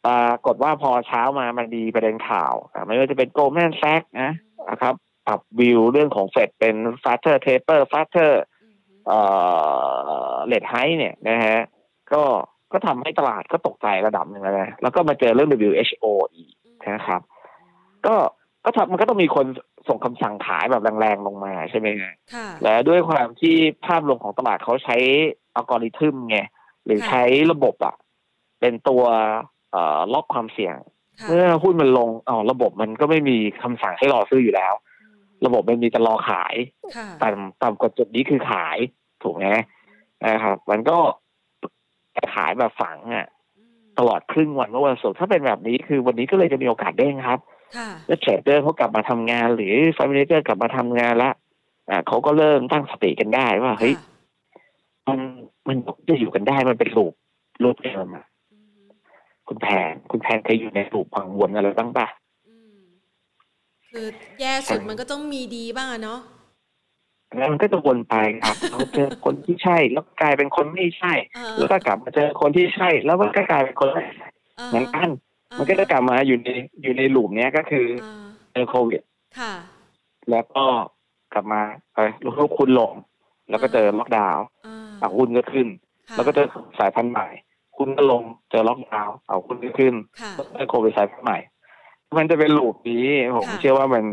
[0.05, 2.53] ปรากฏว่าพอเช้ามามันมีประเด็นข่าว
[2.87, 4.31] ไม่ว่าจะเป็น Goldman Sachs นะ
[4.69, 4.93] นะครับ
[5.27, 8.43] ปรับวิวเรื่องของเฟดเป็น faster taper faster
[9.07, 9.19] เอ่
[10.31, 11.59] อ rate hike เนี่ยนะฮะ
[12.13, 12.23] ก็
[12.71, 16.53] ก็ทำให้ตลาดก็ตกใจระดับหนึ่งนะแล้วก็มาเจอเรื่อง WHO อีก
[16.93, 17.21] นะครับ
[18.05, 18.15] ก็
[18.65, 19.45] ก็ทำมันก็ต้องมีคน
[19.87, 22.13] ส่งคำสั่งขายแบบแรงๆลงมาใช่ไหมฮะ
[22.63, 24.97] และด้วยความที่ภาพรวมของตลาดเขาใช้
[25.55, 26.37] อัลกอริทึมไง
[26.85, 27.95] หรือใช้ระบบอะ
[28.59, 29.03] เป็นตัว
[29.71, 30.75] เอ่อล็อกความเสี่ยง
[31.27, 34.73] เมื่อหุ้นมันลงอ๋อระบบมันก็ไม่มีคำสั่งให้รอซื้ออยู่แล้ว
[35.45, 36.55] ระบบมันมีแต่รอขาย
[37.21, 38.77] ต่ำต่ำกว่าจุดนี้คือขาย
[39.23, 39.45] ถูกไหม
[40.25, 40.97] นะครับ มันก็
[42.35, 43.27] ขายแบบฝังอะ
[43.97, 47.39] ตลอดครึ่งวันเมื่อวันศุกร์ถ้าเป็นแบบนี้คือวันนี้ก็เลยจะมีโอกาสเด้งครับ
[48.07, 51.31] แล้ว trader เขากลับมาทำงาน หรือ fund manager กลับมาทำงานละ
[51.89, 53.93] อ่าเขาก็เริ่มตั้งสติกันได้ว่าเฮ้ย
[55.07, 55.19] มัน
[55.67, 55.77] มัน
[56.09, 57.13] จะอยู่กันได้มันเป็น loop
[57.63, 58.25] loop เดิมอะ
[59.47, 62.07] คุณแพนคุณแพนเคยอยู่ใน loop วังวนอะไรบ้างปะ
[63.95, 64.09] คือ
[64.41, 66.19] แย่สุดมันก็ต้องมีดีบ้างอะเนาะ
[67.37, 71.13] แล้วมันก็จะวนไปครับเราเจอคนที่ใช่แล้วกลายเป็นคนไม่ใช่
[71.57, 74.27] แล้วก็กลับมาเจอคนที่ใช่ แล้วมันก็กลายเป็นคนไม่ใช่
[74.69, 75.09] เหมือนกัน
[75.57, 76.49] มันก็จะกลับมาอยู่ใน
[76.81, 77.85] อยู่ในหลุมเนี้ยก็คือ
[78.53, 79.01] เจอโควิด
[80.31, 80.65] แล้วก็
[81.33, 81.61] กลับมา
[81.93, 82.93] ไปลูกคุณลง
[83.49, 84.45] แล้วก็เจอล็อกดาวน์
[84.99, 85.67] เอาหุ้นก็ขึ้น
[86.15, 86.47] แล้วก็เจอ
[86.79, 87.27] สายพันธุ์ใหม่
[87.77, 89.95] คุณก็ลงเจอล็อกดาวน์เอาหุ้นก็ขึ้น
[90.33, 91.37] แล้วเจอโควิดสายพันธุ์ใหม่
[92.17, 94.05] มันจะเป็นหลุมนี้ผมเชื่อว่ามัน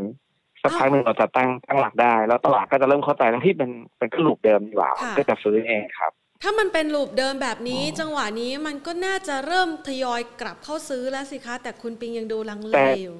[0.62, 13.16] สักพักหนึ่งเราจะตั้งตั้งหลักได้ แล้วตลาดก็จะเริ่มเข้าใจแล้วที่มันเป็นก็หลุมเดิมดีกว่าก็จะซื้อเองครับ ถ้ามันเป็นลูปเดิมแบบนี้ จังหวะนี้มันก็น่าจะเริ่มทยอยกลับเข้าซื้อแล้วสิคะ แต่คุณปิงยังดูลังเลอยู่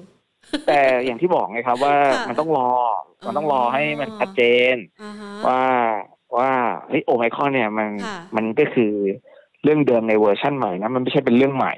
[0.67, 1.95] แต่อย่างที่บอกไงครับว่า
[2.29, 2.69] มันต้องรอ
[3.27, 4.41] มันต้องรอให้มันชัดเจ
[4.73, 4.75] น
[5.47, 5.61] ว่า
[6.37, 6.51] ว่า
[6.87, 7.89] เฮ้ยโอไมคอนเนี่ยมัน
[8.35, 8.93] มันก็คือ
[9.63, 11.73] เรื่องเดิมในเวอร์ชั่นใหม่นะมันไม่ใช่เป็นเรื่องใหม่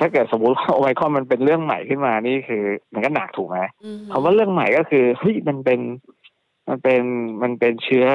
[0.00, 2.62] ถ้าเกิดสมมติว่าโอไมคอนมันเป็นเรื่องใหม่ขึ้นมานี่คือ
[2.92, 3.58] มันก็หนักถูกไหม
[4.10, 5.80] คำว่าเรื่องใหม่ก็คือเฮ้ยมันเป็น
[6.68, 7.02] มันเป็น
[7.42, 8.06] มันเป็นเชื้อ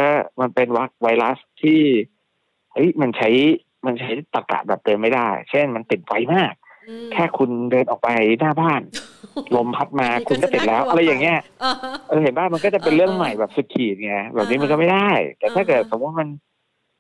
[0.42, 1.82] มันเป็นวัไวรัสที่
[2.74, 3.30] เฮ้ยมันใช้
[3.86, 6.54] มันใช้ตะกะแบบเดิมไม่ได้ เช่นมันติดไวมาก
[7.14, 8.82] แค่คุณเดินออกไปหน้าบ้าน
[9.56, 11.40] ลมพัดมาคุณก็ติดแล้ว อะไรอย่างเงี้ย
[12.10, 16.30] เออเห็นบ้านมันก็จะเป็นเรื่องใหม่แบบสุดขีดไงแบบนี้มันก็ไม่ได้ แต่ถ้าเกิดสมมติมัน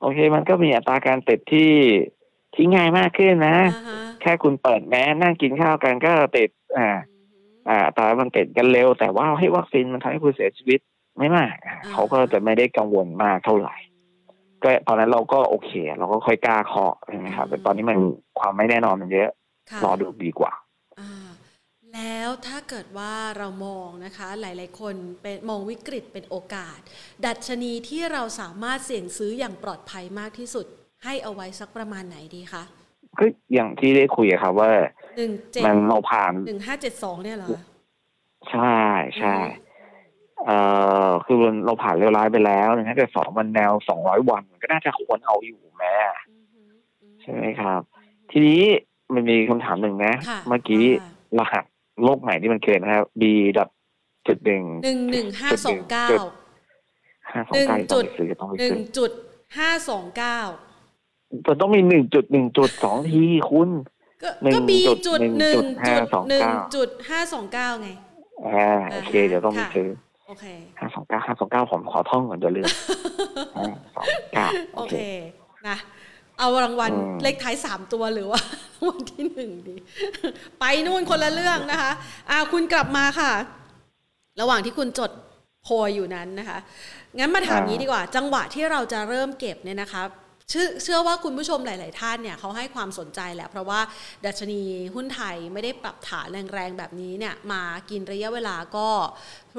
[0.02, 1.70] โอเค มันก็มีอัตราการติดที่
[2.56, 3.58] ที่ง่ายมากขึ้นนะ
[4.22, 6.90] แค่คุณเปิดแม้นั่งกินข้าวกันก็ติด อ่า
[7.70, 10.80] อ่าตามันติดกันเร็ว แต่ว่าให้วัคซีนมันทำให้คุณเสียชีวิต
[11.18, 11.52] ไม่มาก
[11.92, 13.76] เขาก็จะไม่ได้กังวลมากเท่าไหร่
[14.64, 17.98] ก็ตอนนั้นเราก็โอเค เราก็ค่อยกล้าเคาะใช่ไหมครับแต่ตอนนี้มัน
[18.40, 19.30] ความไม่แน่นอนมันเยอะ
[19.84, 20.54] รอดูดีกว่า
[21.94, 26.80] แล้วถ้าเกิดว่าเรามองนะคะ หลาย ๆ คนเป็นมองวิกฤตเป็นโอกาส
[27.26, 30.66] ดัชนีที่เราสามารถเสี่ยงซื้ออย่างปลอดภัยมากที่สุด
[31.06, 32.64] ให้เอาไว้สักประมาณไหนดีคะ
[33.20, 34.70] ก็อย่างที่ได้คุยครับว่า
[35.66, 37.50] มันเราผ่านหนึ่งห้าเจ็ดสองเนี่ยเหรอ
[38.52, 38.78] ใช่
[39.20, 39.36] ใช่
[40.46, 40.60] เอ่
[41.08, 45.96] อคือเราผ่านเรียวร้ายไปแล้วนะแต่สองวันแนวสองร้อยวันก็น่าจะควรเอาอยู่แม่
[47.22, 47.82] ใช่ไหมครับ
[48.32, 48.62] ทีนี้
[49.14, 50.14] มันมีคำถามหนึ่งนะ
[50.48, 50.84] เมื่อกี้
[51.40, 51.64] รหัส
[52.04, 53.24] โลกใหม่ที่มันเกิดนะครับ B
[53.58, 53.70] ดับ
[54.28, 56.08] จุดหนึ่งหนึ่งหนึ่งห้าสองเก้า
[57.54, 58.06] หนึ่งจุด
[58.60, 59.12] หนึ่งจุด
[59.58, 60.40] ห้าสองเก้า
[61.48, 63.70] จะต้องมีหนึ่งจุดหนึ่งจุดสองทีคุณ
[64.54, 65.66] ก็บีจุดหนึ่งจุด
[66.30, 67.90] หนึ่งจุดห้าสองเก้าไง
[68.48, 69.90] อ่าโอเค เดี๋ยวต้องไปซื้อ
[70.28, 70.46] โอเค
[70.80, 72.70] ห้าสองเก้าห้าสองเก้าผมขอท่องก่อนเดี๋ยวลืม
[73.58, 73.66] ห้า
[73.96, 74.96] สองเก้าโอเค
[75.68, 75.78] นะ
[76.40, 76.92] เอารางวัล
[77.24, 78.42] เลขท้ายสามตัวหรือว่า
[78.88, 79.76] วันที่หนึ่งดี
[80.60, 81.92] ไปนู่นคนละเรื่องนะคะ
[82.30, 83.32] อ่าคุณกลับมาค่ะ
[84.42, 85.12] ระหว่างที่คุณจด
[85.64, 86.58] โพยอยู่นั้นนะคะ
[87.18, 90.02] งั้นมาถามนี้ดีกว่า จังหวะที่เราจะเริ่มเก็บเนี่ยนะคะ
[90.50, 93.80] เชื่อว่าคุณผู้ชมหลาย ๆ ท่านเนี่ยเขาให้ความสนใจแหละเพราะว่า
[94.26, 94.62] ดัชนี
[94.96, 98.88] หุ้นไทยไม่ได้ปรับฐานแรงๆแบบนี้เนี่ยมากินระยะเวลาก็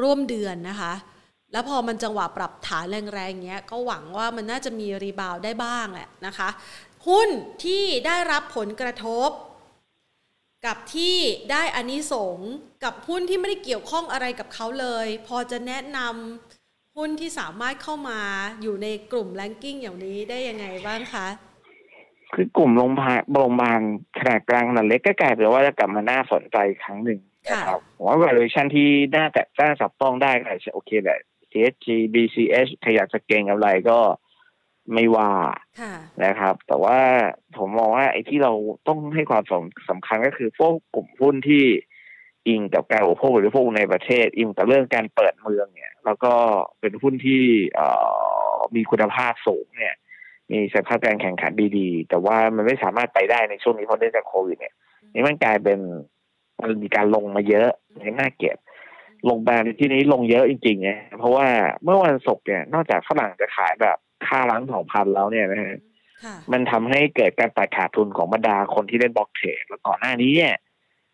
[0.02, 0.92] ร่วมเดือนนะคะ
[1.52, 6.48] แล้วพอมันจังหวะปรับฐานแรงๆเงี้ยก็หวังว่ามันน่าจะมีรีบาวได้บ้างแหละนะคะ
[7.08, 7.28] หุ้น
[7.64, 9.30] ที่ได้รับผลกระทบ
[10.66, 11.16] กับที่
[11.50, 12.38] ได้อานิสง
[12.84, 16.51] กับหุ้นที่ไม่ได้เกี่ยวข้องอะไรกับเขาเลย พอจะแนะนำ
[16.98, 18.18] หุ้นที่สามารถเข้ามา
[18.62, 21.26] อยู่ในกลุ่มแลนกิ้งอย่างนี้ได้ยังไงบ้างคะ
[22.34, 23.80] คือกลุ่มโรงพยาบาลโรงพยาบาล
[24.18, 33.98] ขนาดกลางขนาดเล็กก็กลายเป็นว่าจะกลับมาน่าสนใจครั้งหนึ่งนะครับผมว่า valuation ที่น่าแต่จ้าจับต้องได้ก็อาจจะโอเคแหละ CSG BCH ใครอยากจะเก่งอะไรก็
[34.92, 35.32] ไม่ว่า
[36.24, 36.98] นะครับ แต่ว่า
[37.56, 38.52] ผมมองว่าไอ้ที่เรา
[38.88, 39.44] ต้องให้ความ
[39.88, 41.64] สำคัญก็คือพวกกลุ่มหุ้นที่
[42.48, 46.32] อิงกับการอุปโภคบริโภคในประเทศ อิงกับเรื่องการเปิดเมืองเนี่ย แล้วก็
[46.80, 47.42] เป็นหุ้นที่
[48.74, 49.94] มีคุณภาพสูงเนี่ย
[50.50, 54.74] มีสภาพการแข่งขันดีๆ แต่ว่ามันไม่สามารถไปได้ในช่วงนี้เพราะเนื่องจากโควิดเนี่ย
[55.14, 55.78] นี่มันกลายเป็น
[56.62, 57.68] มันมีการลงมาเยอะ
[58.00, 58.56] ในหน้าเก็บ
[59.28, 61.46] ลงแบรนด์ที่นี้ลงเยอะจริงๆไงเพราะว่า
[61.84, 65.76] เมื่อวันศุกร์เนี่ย นอกจากฝรั่งจะขายแบบค่าล้างสองพันแล้วเนี่ยนะฮะ
[66.52, 70.54] มันทำให้เกิดการตัดขาดทุนของบรรดาคนที่เล่น block trade แล้วก่อนหน้านี้เนี่ย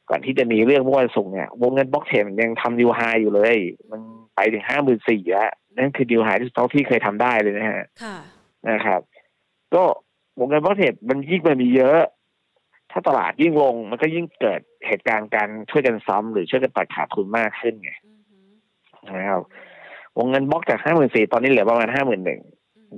[0.09, 3.57] ก่อนที่จะมีเรื่องเมื่อวันศุกร์เนี่ยวงเงิน block trade ยังทำ new high อยู่เลย
[3.90, 4.01] มัน
[4.35, 7.85] ไปถึงห้าหมื่นสี่แล้วนั่นคือดิวไฮที่เท่าที่เคยทำได้เลยนะฮะ
[8.71, 9.01] นะครับ
[9.75, 9.85] ก็
[10.38, 12.01] วงเงิน block trade มันยิ่งมันมีเยอะ
[12.92, 17.90] ถ้าตลาดยิ่งลงมันก็ยิ่งเกิดเหตุการณ์การช่วยกันซ้ำหรือช่วยกันตัดขาดทุนมากขึ้นไง
[19.16, 19.42] นะครับ
[20.18, 22.40] วงเงินบล็อกจากห้าหมื่นสี่ตอนนี้เหลือประมาณห้าหมื่นหนึ่ง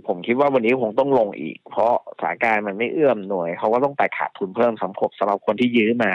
[0.06, 6.12] ผมคิดว่าวันนี้คงต้องลงอีก เพราะสถานการณ์มันไม่เอื้อมหน่วยเขาก็ต้องตัดขาดทุนเพิ่มสำหรับสำหรับคนที่ยื้อมา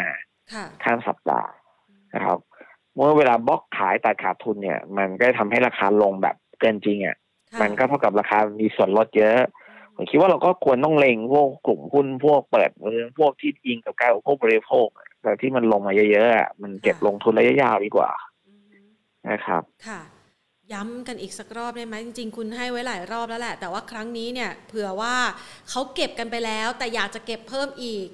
[0.83, 1.49] ข้ามสัปดาห์
[2.15, 2.37] นะครับ
[2.95, 7.15] เมื่อเวลาบล็อกขายตัดขาดทุนเนี่ย มันก็ทำให้ราคาลงแบบเกินจริงอะ
[7.61, 9.39] มันก็เท่ากับราคามีส่วนลดเยอะ
[9.95, 14.87] ผมคิดว่าเราก็ควรต้องเล็งพวกกลุ่มหุ้นพวกเปิดเมืองพวกที่อิงกับการอุปโภคบริโภค
[15.21, 18.11] แต่ที่มันลงมาเยอะๆมันเก็บลงทุนระยะยาวดีกว่า
[19.29, 20.01] นะครับ ค่ะ
[20.73, 25.15] ย้ำกันอีกสักรอบได้ไหมจริง ๆ คุณให้ไว้หลายรอบแล้วแหละ แต่ว่าครั้งนี้เนี่ย เผื่อว่า
[25.69, 28.07] เขาเก็บกันไปแล้ว แต่อยากจะเก็บเพิ่มอีก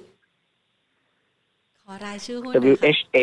[1.84, 3.18] ขอรายชื่อหุ้น WHA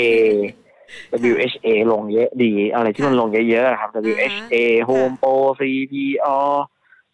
[1.31, 4.55] WHA ลงเยอะดี อะไรที่มันลงเยอะๆครับ WHA
[4.89, 6.37] Home Pro CPO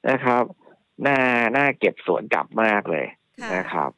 [0.10, 0.44] นะครับ
[1.06, 1.20] น่า
[1.58, 3.06] น่าเก็บสวนกลับมากเลย
[3.56, 3.92] นะครับ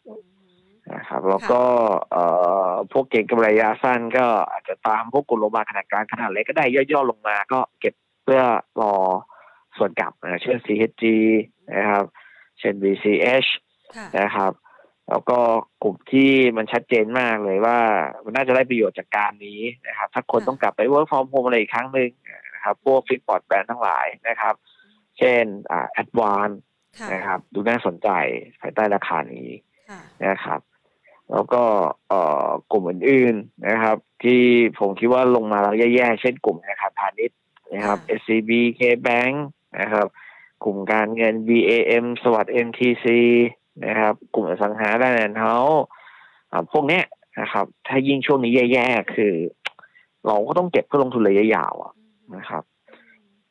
[0.94, 1.64] นะครับ แล้วก็
[2.12, 2.26] เอ่
[2.70, 8.42] อพวกเก่งกำไรระยะสั้นก็อาจจะตามพวกกลุ่มโรงบาลขนาดกลางขนาดเล็กก็ได้ย่อๆลงมา ก็เก็บเพื่อ
[8.82, 8.94] รอ
[9.78, 11.04] สวนกลับนะเช่น CHG
[11.76, 12.06] นะครับ
[12.60, 13.50] เช่น VCH
[14.20, 14.52] นะครับ
[15.10, 15.40] แล้วก็
[15.84, 17.80] กลุ่มที่มันชัดเจนมากเลยว่า
[18.24, 22.10] มันน่าจะได้ประโยชน์จากการนี้นะครับ ถ้าคนต้องกลับไป work from home อะไรอีกครั้งหนึ่ง
[22.54, 24.56] นะครับ พวก fixed broadband ทั้งหลายนะครับ
[25.18, 26.50] เช่นอ่าแอดวาน
[27.14, 28.10] นะครับ ดูน่าสนใจ
[28.62, 29.50] ภายใต้ราคานี้
[30.28, 30.60] นะครับ
[31.32, 31.64] แล้วก็
[32.10, 34.42] เอ่อกลุ่มอื่นๆนะครับ ที่
[34.80, 37.38] ผมคิดว่าลงมาแล้วแย่ๆ เช่นกลุ่มนะครับพาณิชย์
[37.74, 39.36] นะครับ SCB KBank
[39.80, 40.08] นะครับ
[40.64, 43.06] กลุ่มการเงิน BAM สวัสด์ MTC
[43.86, 45.54] นะครับ กลุ่มอสังหาริมทรั
[46.62, 47.04] พย์พวกเนี้ย
[47.42, 49.34] นะครับ ถ้ายิ่งช่วงนี้แย่ๆคือ
[50.26, 51.74] เราก็ต้องเก็บเพื่อลงทุนระยะยาว
[52.38, 52.64] นะครับ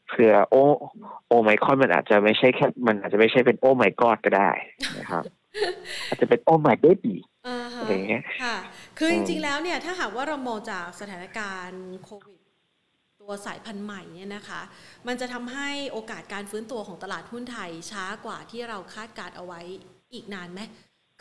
[0.08, 0.54] เผื่อโอ
[1.28, 4.50] โอไมคอนมันอาจจะไม่ใช่แค่มันอาจจะไม่ใช่เป็นโอไมกอดก็ได้
[4.98, 5.24] นะครับ
[6.08, 7.18] อาจจะเป็นโอไมเบบี้
[7.78, 8.56] อะไรเงี้ยค่ะ
[8.98, 12.40] คือจริงๆแล้วเนี่ยถ้าหากว่าเรามองจากสถานการณ์โควิด
[13.20, 14.60] ตัวสายพันธุ์ใหม่เนี่ยนะคะ
[15.06, 19.60] มันจะทำให้โอกาสการฟื้นตัวของตลาดหุ้นไทยช้ากว่าที่เราคาดการเอาไว้
[20.16, 20.60] อีกนานไหม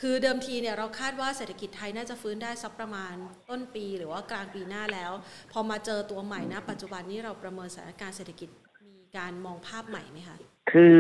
[0.02, 3.14] คือเดิมทีเนี่ยเราคาดว่าเศรษฐกิจไทยน่าจะฟื้นได้สักประมาณ
[3.50, 5.12] ต้นปีหรือว่ากลางปีหน้าแล้ว
[5.52, 8.50] พอมาเจอตัวใหม่นะ ปัจจุบันนี้เราประเมินสถานการณ์เศรษฐกิจ
[8.86, 10.38] มีการมองภาพใหม่ไหมคะ
[10.72, 10.96] คือ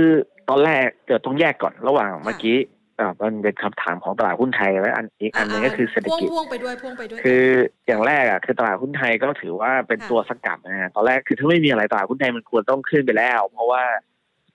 [0.49, 2.58] ตอนแรกเดี๋ยวต้องแยกก่อนระหว่างเมื่อกี้
[2.99, 7.45] อ่ามันเป็นคำถามของตลาดหุ้นไทยแล้วอันอีกอันนึงก็คือเศรษฐกิจพ่วงไปด้วยพ่วงไปด้วย คือ
[7.88, 13.84] อย่างแรกอะคือตลาดหุ้นไทยก็ถือว่าเป็นตัวสกัดนะฮะตอนแรกคือถ้าไม่มีอะไรตลาดหุ้นไทยมันควรต้องขึ้นไปแล้ว เพราะว่า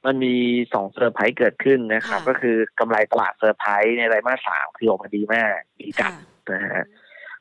[0.07, 0.35] มันมี
[0.75, 6.13] สองเซอร์ไพรส์เกิดขึ้นนะครับ ก็คือกำไรตลาดเซอร์ไพรส์ในไตรมาสสามคือออกมาดีมากดีจัด
[6.53, 6.85] นะฮะ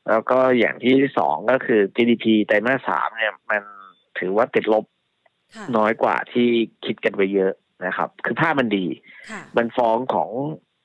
[0.10, 3.64] แล้วก็อย่างที่สองก็คือ GDP ไตรมาสสามเนี่ย มัน
[4.20, 4.86] ถือว่าติดลบ
[5.78, 6.48] น้อยกว่าที่
[6.86, 7.54] คิดกันไปเยอะ
[7.86, 8.86] นะครับ คือภาพมันดี
[9.58, 10.30] มันฟ้องของ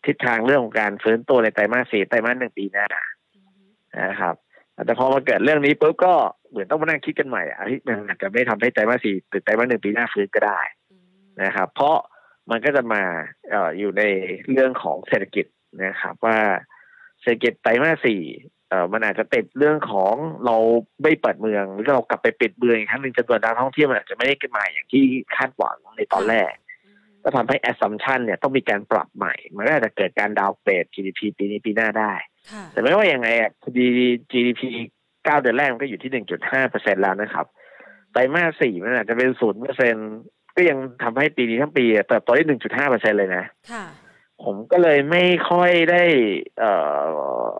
[0.06, 2.86] ทิศทางเรื่องของการฟื้นตัวในไตรมาสสี่ไตรมาสหนึ่งปีหน้า
[4.06, 4.34] นะครับ
[4.86, 6.14] แต่พอมาเกิดเรื่องนี้ปุ๊บก็
[6.50, 7.58] เหมือนต้องมานั่งคิดกันใหม่อะ
[7.88, 10.60] มันอาจจะไม่ทำให้ไตรมาสสี่หรือไตรมาสหนึ่งปีหน้าฟื้นก็ได้
[11.42, 11.96] นะครับ เพราะ
[12.50, 13.02] มันก็จะมา
[13.50, 14.02] เอออยู่ใน
[14.52, 15.46] เรื่องของเศรษฐกิจ
[15.84, 16.38] นะครับว่า
[17.22, 18.22] เศรษฐกิจไตรมาสสี่
[18.68, 20.56] เออมันอาจจะติดเรื่องของเรา
[21.02, 25.04] ไม่เปิดเมืองหรือเรากลับไปปิดเมืองอีกครั้งหนึ่งจำนวนนักท่องเที่ยวมันอาจจะไม่ได้ขึ้นมาอย่างที่
[25.36, 26.52] คาดหวังในตอนแรก
[27.22, 32.12] ก็ทำให้ assumption เนี่ยต้องมีการปรับใหม่ มันก็อาจจะเกิดการดาวเกรด GDP ปีนี้ปีหน้าได้
[32.72, 33.86] แต่ไม่ว่ายังไงอะพอดี
[34.32, 34.62] GDP
[35.24, 37.46] เก้าเดือนแรกมันก็อยู่ที่หนึ่งจุดห้าเปอร์เซ็นแล้วนะครับ
[38.12, 39.94] ไตรมาสสี่มันอาจจะเป็นศูนย์เปอร์เซ็น
[40.56, 43.44] ก็ยังทำให้ปีนี้ทั้งปีเติบโตได้หนึ่งจุดห้าเปอร์เซ็นเลยนะ
[44.44, 46.04] ผมก็เลยไม่ค่อยได้
[46.58, 46.72] เอ่
[47.48, 47.52] อ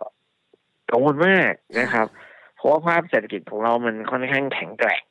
[0.91, 2.07] กังวลมากนะครับ
[2.55, 5.01] เพราะว่าภาพเศรษฐกิจของเรามันค่อนข้างแข็งแกร่ง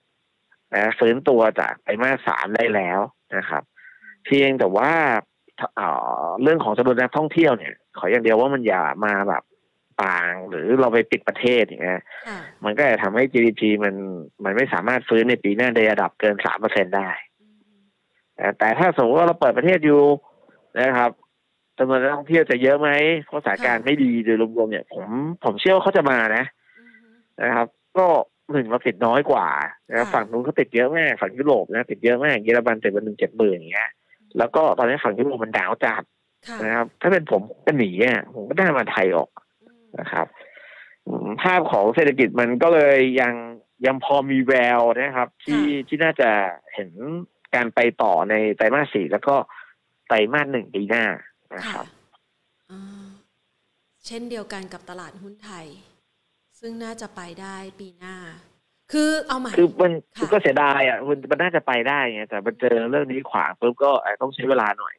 [0.75, 3.01] นะฟื้นตัวจากไตรมาสสามได้แล้ว
[3.37, 3.63] นะครับ
[4.25, 4.93] เพียงแต่ว่า
[6.43, 9.43] เรื่องของจำนวนนักท่องเที่ยวเนี่ย ขออย่างเดียวว่ามันอย่ามาแบบ
[10.01, 12.03] ปางหรือเราไปปิดประเทศอย่างเงี้ย
[12.65, 13.95] มันก็จะทำให้ GDP มัน
[14.45, 17.09] มันไม่สามารถฟื้นในปีหน้าในระดับเกินสามเปอร์เซ็นได้
[18.59, 20.03] แต่ถ้าสมมติว่าเราเปิดประเทศอยู่
[20.81, 21.11] นะครับ
[21.79, 22.91] จำนวนนักท่องเที่ยวจะเยอะไหม
[23.27, 25.07] เพราะสถานการณ์ไม่ดีโดยรวมๆเนี่ย ผม
[25.45, 26.45] ผมเชื่อว่าเขาจะมานะ
[27.43, 27.67] นะครับ
[27.99, 28.07] ก็
[28.53, 29.47] หนึ่งเราติดน้อยกว่า
[29.91, 33.91] นะครับฝั่งนู้นเขาติดเยอะมากฝั่งยุโรปนะติดเยอะมากเยอรมันติดวันหนึ่งเจ็ดหมื่นอย่างเงี้ย
[34.39, 36.03] แล้วก็ตอนนี้ฝั่งยุโรปมันดาวจัด
[36.65, 39.31] นะครับ ถ้าเป็นผมก็หนีอะผมก็ได้มาไทยออก
[39.99, 40.27] นะครับ
[41.43, 43.35] ภาพของเศรษฐกิจมันก็เลยยัง
[43.87, 46.31] ยังพอมีแววนะครับ ที่ที่น่าจะ
[46.75, 46.91] เห็น
[47.55, 49.35] การไปต่อในไตรมาสสี่แล้วก็
[50.07, 51.05] ไตรมาสหนึ่งปีหน้า
[51.55, 51.87] นะครับ
[54.07, 55.67] เช่นเดียวกันกับตลาดหุ้นไทย
[56.61, 58.17] ซึ่งน่าจะไปได้ปีหน้า
[58.93, 59.93] คือเอาใหม่คือมัน
[60.33, 63.91] ก็เสียดายอะมันมันน่าจะไปได้ไงแต่มันเจอเรื่องนี้ขวางปุ๊บก็
[64.21, 64.95] ต้องใช้เวลาหน่อย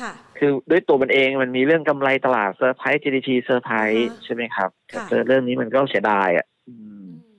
[0.00, 4.70] ค่ะ คือด้วยตัวมันเองมันมีเรื่องกำไรตลาดเซอร์ไพรส์ GDP เซอร์ไพรส์ใช่ไหมครับ
[5.08, 6.46] เจอเรื่องนี้มันก็เสียดายอะ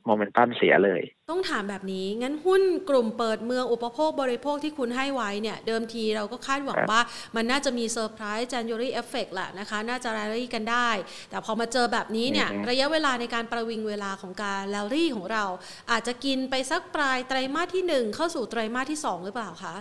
[0.08, 7.02] โมเมนตัมเสียเลย ต้องถามแบบนี้ งั้นหุ้นกลุ่มเปิดเมืองอุปโภคบริโภคที่คุณให้ไว้เนี่ย เดิมทีเราก็คาดหวังว่า
[7.36, 10.89] มันน่าจะมีเซอร์ไพรส์ January effect แหละนะคะ น่าจะรายลี่กันได้
[11.30, 15.46] แต่พอมาเจอแบบนี้เนี่ย ระยะเวลาในการประวิงเวลาของการแลลี่ของเรา
[15.91, 19.76] อาจจะกินไปสักปลายไตรมาสที่หนึ่งเข้าสู่ไตรมาสที่สองหรือเปล่าคะ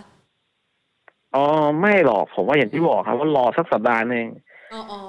[1.35, 1.45] อ๋อ
[1.81, 4.27] ไม่หรอกผมว่าอย่างที่บอกครับว่ารอสักสัปดาห์หนึ่ง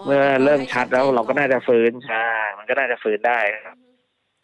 [0.06, 2.28] เมื่อเริ่มชัดแล้วเราก็น่าจะฟื้นใช่
[2.58, 3.76] มันก็น่าจะฟื้นได้ครับ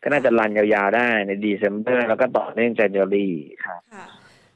[0.04, 3.28] ก็น่าจะ run ยาวๆได้ใน December แล้วก็ต่อเนื่อง January
[3.64, 3.80] ครับ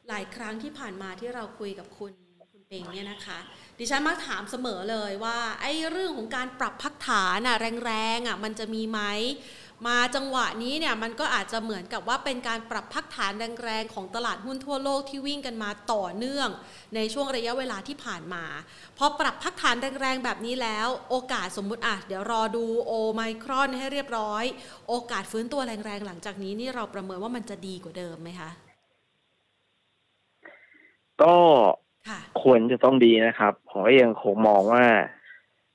[0.08, 2.12] หลายครั้งที่ผ่านมาที่เราคุยกับคุณ
[2.52, 3.38] คุณเปงเนี่ยนะคะ
[3.78, 7.56] ดิฉันมักถามเสมอเลยว่าไอ้เรื่องของการปรับพักฐานอะ
[7.86, 9.00] แรงๆอะมันจะมีไหม
[9.86, 16.48] มาจังหวะนี้เนี่ยมันก็อาจจะเหมือนกับว่าเป็นการปรับพักฐานแรงๆของตลาดหุ้นทั่วโลกที่วิ่งกันมาต่อเนื่อง
[16.94, 18.44] ในช่วงระยะเวลาที่ผ่านมา
[18.98, 24.44] พอปรับพักฐานแรงๆแบบนี้แล้ว โอกาสสมมุติอะเดี๋ยวรอดูโอไมครอนให้เรียบร้อย
[24.88, 28.50] โอกาสฟื้นตัวแรงๆหลังจากนี้นี่เราประเมินว่ามันจะดีกว่าเดิมไหมคะ
[31.22, 31.36] ก็
[32.42, 34.84] ควรจะต้องดีนะครับ ผมก็ยังคงมองว่า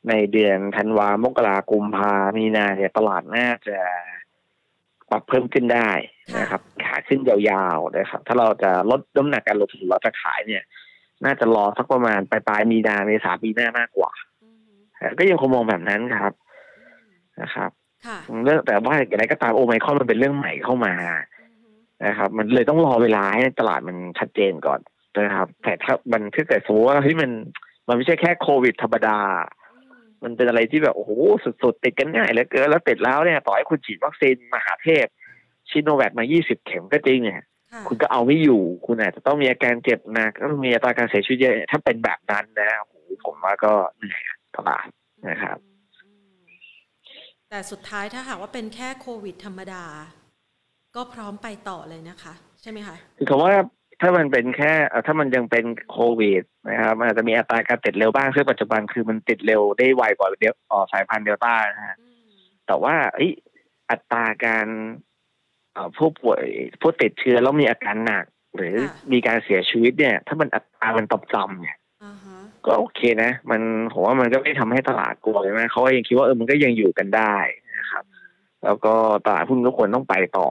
[0.09, 3.79] ในเดือนธันวามกรากุมภามีนาเนี่ยตลาดน่าจะ
[5.09, 5.89] ปรับเพิ่มขึ้นได้
[6.39, 10.63] นะครับ ขาขึ้นยาวๆนะครับ ถ้าเราจะลดน้ำหนักการลงทุนเราจะขายเนี่ย
[11.25, 14.11] น่าจะรอสักประมาณปลายปลายมีนาเมษาปีหน้ามากกว่า
[15.19, 16.33] ก็ยังคงมองแบบนั้นครับ
[17.41, 17.71] นะครับ
[18.45, 20.93] เรื่องแต่ว่าอย่างไรก็ตามโอไมคอนมันเป็นเรื่องใหม่เข้ามา
[22.05, 24.79] นะครับ มันเลยต้องรอเวลาให้ตลาดมันชัดเจนก่อน
[25.19, 27.31] นะครับ แต่ถ้ามันถ้าเกิดสมมติว่าเฮ้ยมัน
[27.87, 29.19] มันไม่ใช่แค่โควิดธรรมดา
[30.23, 31.12] มันเป็นอะไรที่แบบโอ้โห
[31.43, 35.05] สุดๆติดกันง่ายเหลือเกินแล้วติดแล้วเนี่ย ต่อให้คุณฉีดวัคซีนมหาเทพ
[35.69, 37.41] ชิโนแวคมา20 เข็มก็จริงเนี่ย
[37.88, 44.21] คุณก็เอาไม่อยู่ คุณอาจจะต้องมีอาการเจ็บหนักก็มีอัตราการเสียชีวิตเยอะถ้าเป็นแบบนั้นนะโอ้โหผมว่าก็เหนื่อย
[44.55, 44.88] ตลาด
[45.29, 45.57] นะครับ
[47.49, 49.83] แต่สุดท้ายถ้าหากว่าเป็นแค่โควิดธรรมดา
[50.95, 53.53] ก็พร้อมไปต่อเลยนะคะ ใช่ไหมคะคือคำว่า
[54.03, 54.73] ถ้ามันเป็นแค่
[55.05, 60.53] ถ้ามันยังเป็นโควิดนะครับมันอาจจะมีอัตราการติดเร็วบ้างซึ่งปัจจุบันคือมันติดเร็วได้ไวกว่าเดล
[60.91, 61.97] สายพันธุ์เดลต้านะฮะ
[62.67, 62.95] แต่ว่า
[63.91, 64.67] อัตราการ
[65.97, 66.43] ผู้ป่วย
[66.81, 68.75] ผู้ติดเชื้อแล้วมีอาการหนัก หรือ
[69.11, 71.77] มีการเสียชีวิตเนี่ย ถ้ามันอัตรามันต่ำๆเนี่ย
[72.65, 73.61] ก็โอเคนะ มัน
[73.93, 77.62] ผมว่ามันก็ไม่ทำให้ตลาดกลัวใช่ไหมเขาก็ยังคิดว่าเออมันก็ยังอยู่กันได้นะครับ
[78.65, 78.93] แล้วก็
[79.26, 80.49] ตลาดหุ้นทุกคนต้องไปต่อ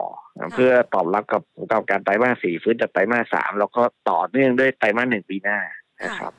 [0.53, 5.59] เพื่อตอบรับกับกับการไตรมาสสี่ฟื้นจากไตรมาสสามแล้วก็ต่อเนื่องด้วยไตรมาสหนึ่งปีหน้า
[6.03, 6.33] นะครับ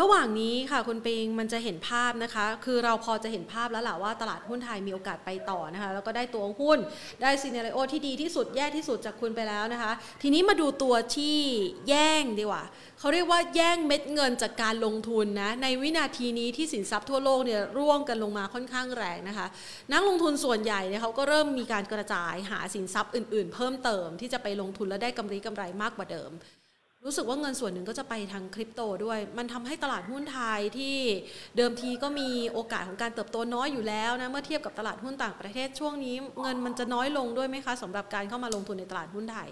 [0.00, 6.78] ระหว่างนี้ค่ะคุณปิงมันจะเห็นภาพนะคะ คือเราพอจะเห็นภาพแล้วแหละว่าตลาดหุ้นไทยมีโอกาสไปต่อนะคะ แล้วก็ได้ตัวหุ้น
[7.22, 9.92] ได้ซีเนเรโอที่ดีที่สุดแย่ที่สุดจากคุณไปแล้วนะคะ
[10.22, 11.38] ทีนี้มาดูตัวที่
[11.88, 12.64] แย่งดีกว่า
[12.98, 19.46] เขาเรียกว่าแย่งเม็ดเงินจากการลงทุนนะในวินาทีนี้ที่สินทรัพย์ทั่วโลกเนี่ยร่วงกันลงมาค่อนข้างแรงนะคะ
[19.92, 26.32] นักลงทุนส่วนใหญ่เนี่ยเขาก็เริ่มมีการกระจายหาสินทรัพย์อื่น ๆ เพิ่มเติมที่จะไปลงทุนแล้วได้กำไรกำไรมากกว่าเดิม
[27.04, 30.96] รู้สึกว่าเงินส่วนหนึ่งก็จะไปทางคริปโตด้วย มันทำให้ตลาดหุ้นไทยที่
[31.56, 39.48] เดิมทีก็มีโอกาสของการเติบโตน้อยอยู่แล้วนะเมื่อเทียบกับตลาดหุ้นต่างประเทศช่วงนี้ เงินมันจะน้อยลงด้วยไหมคะสำหรับการเข้ามาลงทุนในตลาดหุ้นไทย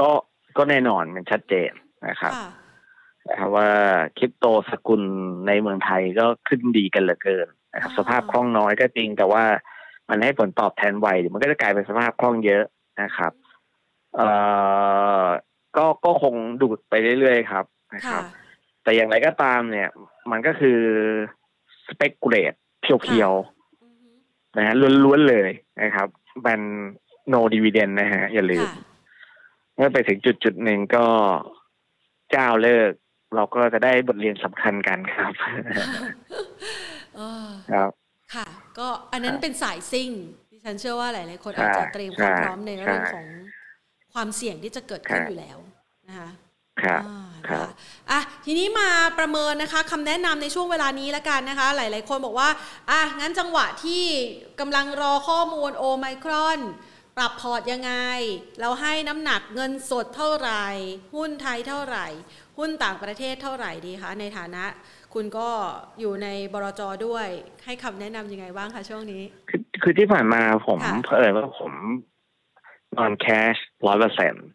[0.00, 0.10] ก็
[0.56, 1.70] ก็แน่นอนมันชัดเจน
[2.08, 2.32] นะครับ
[3.28, 3.70] นะครับว่า
[4.18, 5.02] คริปโตสกุล
[5.46, 9.44] ในเมืองไทยก็ขึ้นดีกันเหลือเกินนะครับสภาพคล่องน้อยก็จริง แต่ว่า
[10.08, 12.64] มันให้ผลตอบแทนไวมันก็จะกลายเป็นสภาพคล่องเยอะ
[13.02, 13.32] นะครับ
[14.16, 14.28] เอ่
[15.22, 15.24] อ
[15.76, 17.64] ก็ก็คงดูดไปเรื่อยๆครับ
[17.94, 18.24] นะครับ
[18.82, 19.88] แต่อย่างไรก็ตามเนี่ย
[20.30, 20.80] มันก็คือ
[21.86, 25.50] สเปกุเลตเพียวๆนะฮะล้วนๆเลย
[25.82, 26.08] นะครับ
[26.46, 26.60] มัน
[27.32, 28.66] no dividend นะฮะ อย่าลืม
[29.76, 31.06] เมื่อไปถึงจุดจุดหนึ่งก็
[32.30, 32.92] เจ้าเลิก
[33.34, 35.32] เราก็จะได้บทเรียนสำคัญกันครับ
[37.72, 37.90] ครับ
[38.34, 38.46] ค่ะ
[38.78, 40.10] ก็อันนั้นเป็นสายซิ่ง
[40.50, 43.26] ดิฉันเชื่อว่าหลาย ๆ คนอาจจะเตรียมความพร้อมในเรื่องของ
[44.18, 45.58] ความเสี่ยงที่จะเกิดขึ้นอยู่แล้ว
[46.08, 46.30] นะคะ
[46.82, 47.02] ครับ
[47.48, 47.66] ครับ
[48.10, 48.88] อะทีนี้มา
[49.18, 52.48] ประเมินนะคะคำแนะนำในช่วงเวลานี้แล้วกันนะคะ หลาย ๆ คนบอกว่า
[52.90, 54.04] อะงั้นจังหวะที่
[54.60, 56.58] กำลังรอข้อมูลโอไมครอน
[57.16, 57.92] ปรับพอร์ตยังไง
[58.60, 60.66] เราให้น้ำหนักเงินสดเท่าไหร่
[61.14, 62.06] หุ้นไทยเท่าไหร่
[62.58, 64.64] หุ้นต่างประเทศเท่าไหร่ดีคะในฐานะ
[65.14, 65.48] คุณก็
[66.00, 67.26] อยู่ในบรจด้วย
[67.64, 71.72] ให้คำแนะนำยังไงบ้างคะช่วงนี้ คือคือที่ผ่านมาผมเผยว่าผม
[72.98, 73.54] นอนแคช
[73.86, 74.46] ร้อยเปอร์เซ็นต์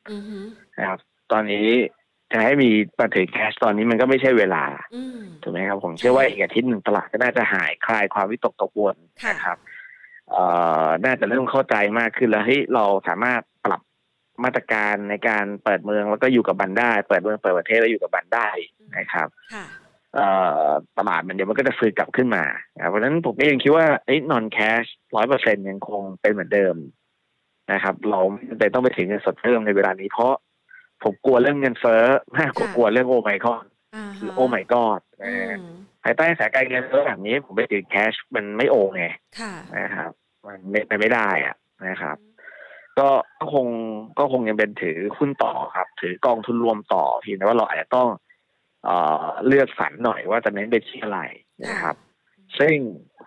[0.78, 1.00] นะครับ
[1.32, 1.68] ตอนนี้
[2.32, 4.64] จะให้มีปฏิแคชตอนนี้มันก็ไม่ใช่เวลา
[5.44, 8.96] ถูกไหมครับ ผมเชื่อว่าอีกอาทิตย์หนึ่งตลาดก็น่าจะหายคลายความวิตกกังวล
[9.30, 9.58] นะครับ
[10.32, 10.46] เอ่
[10.86, 13.82] อน่าจะเริ่มเข้าใจมากขึ้นแล้วที่เราสามารถปรับ
[14.44, 18.50] มาตรการในการเปิดเมืองแล้วก็อยู่กับบันได้ เปิดเมืองเปิดประเทศแล้วอยู่กับบันได้
[18.98, 19.28] นะครับ
[20.98, 22.44] ตลาดมันเดี๋ยวมันก็จะฟื้นกลับขึ้นมา
[22.90, 24.84] เพราะฉะนั้นผมก็ยังคิดว่าไอ้นอนแคช
[25.16, 26.76] ร้อยเปอร์เซ็นยังคงเป็นเหมือนเดิม
[27.72, 28.20] นะครับ เรา
[28.60, 30.34] ไม่ต้องไปถึงเงินสดเพิ่มในเวลานี้เพราะ
[31.04, 32.04] ผมกลัวเรื่องเงินเฟ้อ
[32.38, 33.66] มากกว่ากลัวเรื่องโอไมคอน
[34.36, 35.00] โอไมกอด
[36.04, 39.06] ภายใต้สถานการณ์เงินเฟ้อแบบนี้ผมไปถือแคชมันไม่โอไง
[39.78, 40.12] นะครับ
[40.48, 41.56] มันไม่ไม่ได้อะ
[41.88, 42.18] นะครับ
[43.00, 43.10] ก็
[43.54, 43.68] คง
[44.20, 48.10] ก็คงยังเป็นถือหุ้นต่อครับ ถือกองทุนรวมต่อเพียงแต่ว่าเราอาจจะต้อง
[48.86, 48.90] เอ
[49.48, 51.20] เลือกสรรหน่อยว่าจะเน้นไปที่อะไร
[51.66, 51.96] นะครับ
[52.60, 52.76] ซึ่ง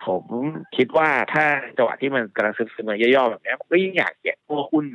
[0.07, 0.23] ผม
[0.75, 1.45] คิดว่าถ้า
[1.77, 4.85] จังหวะที่มันกำลังซึมๆมาย่อๆแบบนี้ก็ยิ่งอยากเก็บพวกหุ้น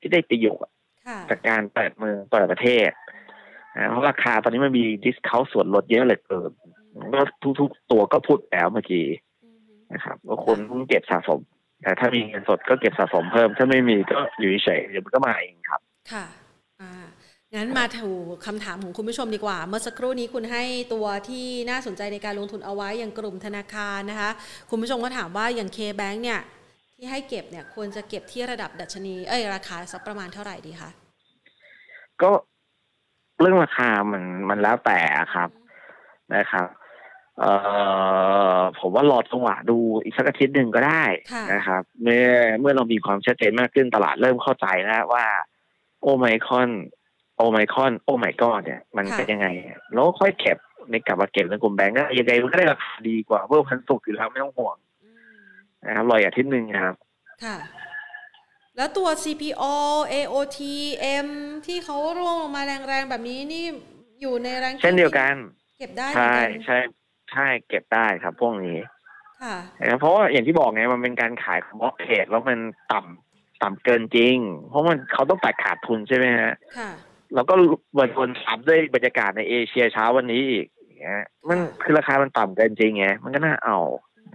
[0.00, 0.72] ที่ได้ประโยชน์
[1.30, 2.90] จากการเปิดเมืองเปิดประเทศ
[3.90, 6.50] เพราะราคาตอนนี้มันมี discount ส่วนลดเยอะเลยเกิน
[7.14, 7.20] ก็
[7.60, 9.06] ทุกๆตัวก็พูดแล้วเมื่อกี้
[9.92, 11.40] นะครับว่าคนต้องเก็บสะสม
[11.82, 15.80] แต่ถ้ามีเงินสดก็เก็บสะสมเพิ่ม ถ้าไม่มีก็อยู่เฉยเดี๋ยวมันก็มาเองครับ
[16.12, 16.37] ค่ะอ่า
[17.54, 24.30] งั้นมาถูกคำถามของคุณผู้ชมดีกว่า เมื่อสักครู่นี้คุณให้ตัวที่น่าสนใจในการลงทุนเอาไว้อย่างกลุ่มธนาคารนะคะ
[24.70, 26.40] คุณผู้ชมก็ถามว่าอย่าง KBank เนี่ย
[26.94, 30.90] ที่ให้เก็บเนี่ยควรจะเก็บที่ระดับดัชนีเอ้ยราคาสักประมาณเท่าไหร่ดีคะ
[32.22, 32.30] ก็
[33.40, 34.98] เรื่องราคามันมันแล้วแต่
[35.34, 35.48] ครับ
[36.34, 36.66] นะครับ
[37.40, 37.52] เอ่
[38.56, 41.04] อผมว่ารอจังหวะดูอีกสักอาทิตย์หนึ่งก็ได้
[41.54, 42.28] นะครับ เมื่อ
[42.60, 45.26] เมื่อเรามีความชัดเจนมากขึ้นตลาดเริ่มเข้าใจแล้วว่า
[46.02, 46.68] โอไมคอน
[47.38, 49.46] โอไมคอนโอไมกอนเนี่ย มันเป็นยังไง
[49.92, 50.58] แล้วค่อยเก็บ
[50.90, 54.76] ในกลับมาเก็บในกลุ่มแบงก์ก็ยังไงมันก็ได้ราคาดีกว่าเพื่อพันสุกอยู่แล้วไม่ต้องห่วง
[55.86, 56.94] นะครับรออาทิตย์หนึ่งครับ
[57.44, 57.56] ค่ะ
[58.76, 59.64] แล้วตัว CPO
[60.12, 60.58] AOT
[61.24, 61.28] M
[61.66, 63.64] ที่เขาร่วงลงมาแรงๆ แบบนี้นี่
[64.20, 65.34] อยู่ในแรงเช่นเดียวกัน
[65.78, 66.34] เก็บได้ใช่
[66.64, 66.78] ใช่
[67.32, 68.78] ใช่เก็บได้ครับ พวกนี้
[69.42, 69.56] ค่ะ
[70.00, 72.58] เพราะว่าอย่างที่บอกไงมันเป็นการขายของบล็อกเทรดแล้วมัน
[72.92, 74.36] ต่ำต่ำเกินจริง
[74.68, 76.90] เพราะมันเขาต้องตัดขาดทุนใช่ไหมฮะค่ะ
[77.34, 77.54] แล้วก็
[77.98, 83.78] วนวนซ้ำด้วยบรรยากาศในเอเชียเช้าวันนี้อีกอย่างเงี้ย มันคือราคามันต่ำเกินจริงไงมันก็น่าเอา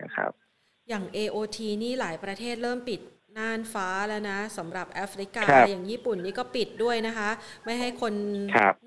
[0.02, 0.32] นะครับ
[0.90, 3.00] อย่าง AOT นี่หลายประเทศเริ่มปิด
[3.38, 7.30] น่านฟ้าแล้วนะสำหรับแอฟริกาอย่างญี่ปุ่นนี่ก็ปิดด้วยนะคะ
[7.66, 8.14] ไม่ให้คน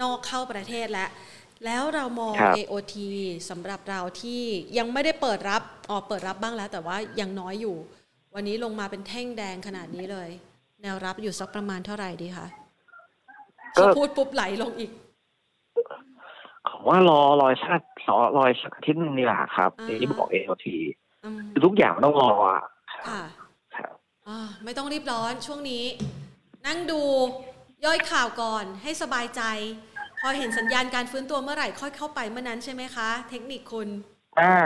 [0.03, 1.09] นอกเข้าประเทศแล้ว
[1.65, 2.95] แล้วเรามอง AOT
[3.51, 4.43] สำหรับเราที่
[4.79, 7.77] ยังไม่ได้เปิดรับออกเปิดรับบ้างแล้ว แต่ว่ายังน้อยอยู่
[8.35, 10.31] วันนี้ลงมาเป็นแท่งแดงขนาดนี้เลย
[10.83, 12.47] แนวรับอยู่สักประมาณเท่าไหร่ดีคะ
[13.75, 14.91] พอพูดปุ๊บไหลลงอีก
[16.87, 20.67] ว่ารอรอยสักรอรอยสักอาทิตย์นึงนี่แหละครับที่บอก AOT
[21.65, 22.63] ทุกอย่างต้องรออะ
[24.65, 25.85] ไม่ต้องรีบร้อนช่วงนี้
[26.67, 27.03] นั่งดู
[27.85, 29.43] ย่อยข่าวก่อนให้สบายใจ
[30.21, 33.89] พอเห็นสัญญาณการฟื้นตัวเมื่อไหร่ค่อยเข้าไปเมื่อนั้นใช่ไหมคะ เทคนิคคุณ
[34.39, 34.61] ใช่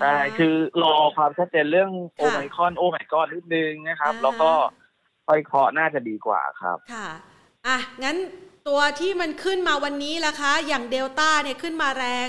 [0.00, 4.50] ใช่คือรอความชัดเจนเรื่องโอไมคอนโอไมคอนนิดนึงนะครับ แล้วก็
[5.26, 7.08] ค่อยเคาะน่าจะดีกว่าครับ ค่ะ
[7.66, 8.16] อะงั้น
[8.68, 12.28] ตัวที่มันขึ้นมาวันนี้ล่ะคะ อย่างเดลต้าเนี่ยขึ้นมาแรง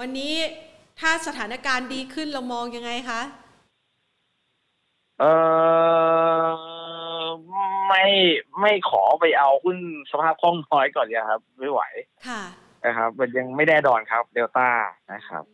[0.00, 0.34] วันนี้
[1.00, 3.20] ถ้าสถานการณ์ดีขึ้นเรามองยังไงคะ
[5.20, 5.24] เอ
[6.44, 7.26] อ
[7.88, 8.04] ไม่
[8.60, 9.78] ไม่ขอไปเอาหุ้น
[10.10, 11.80] สภาพคล่องน้อยก่อนเนี่ยครับ ไม่ไหว
[12.28, 12.42] ค่ะ
[12.84, 14.68] นะครับ มันยังไม่แน่นอนครับเดลต้า
[15.12, 15.44] นะครับ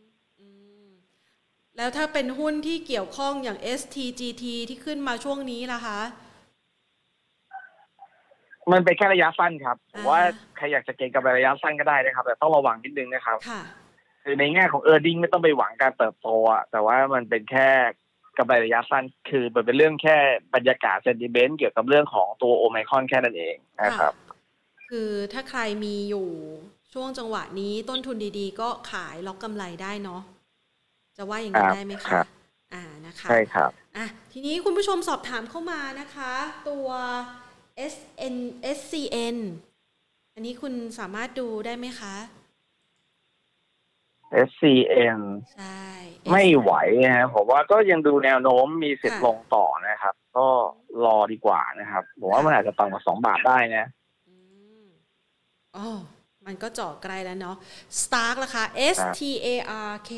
[1.76, 6.00] แล้วถ้าเป็นหุ้นที่เกี่ยวข้องอย่าง STGT ที่ขึ้นมาช่วงนี้ล่ะคะ
[8.72, 10.20] มันเป็นแค่ระยะสั้นครับผมว่า
[10.56, 13.38] ใครอยากจะเก็งกับระยะสั้นก็ได้นะครับ แต่ต้องระวังนิดนึงนะครับ
[14.24, 17.68] คือในแง่ของเออร์ดิงไม่ต้องไปหวังการเติบโตอะแต่ว่ามันเป็นแค่
[18.38, 20.16] กำไรระยะสั้น คือมันเป็นเรื่องแค่
[20.54, 24.12] บรรยากาศเซนติเมนต์เกี่ยวกับเรื่องของตัวโอไมคอนแค่นั้นเองนะครับ
[24.88, 26.28] คือถ้าใครมีอยู่
[26.92, 30.22] ช่วงจังหวะนี้ต้นทุนดีๆ ก็ขายล็อกกำไรได้เนาะ
[31.16, 32.10] จะว่าอย่างนี้ได้ไหมคะ
[32.74, 36.32] อ่านะคะใช่ครับอะทีนี้คุณผู้ชมสอบถามเข้ามานะคะ
[36.68, 36.88] ตัว
[37.92, 38.36] SN
[38.78, 39.38] SCN
[40.34, 42.14] อันนี้คุณสามารถดูได้ไหมคะ
[44.48, 45.20] SCN
[45.54, 45.82] ใช่
[46.30, 46.72] ไม่ไหว
[47.06, 50.46] นะผมว่าก็ยังดูแนวโน้มมีสิทธิ์ลงต่อนะครับ ก็
[51.04, 53.84] รอดีกว่านะครับ ผมว่ามันอาจจะต่ำกว่าสองบาทได้นะ
[55.76, 55.88] อ๋อ
[56.46, 57.56] มันก็เจาะไกลแล้วเนาะ
[58.00, 58.62] Stark ราคา
[58.96, 59.48] S T A
[59.90, 60.12] R K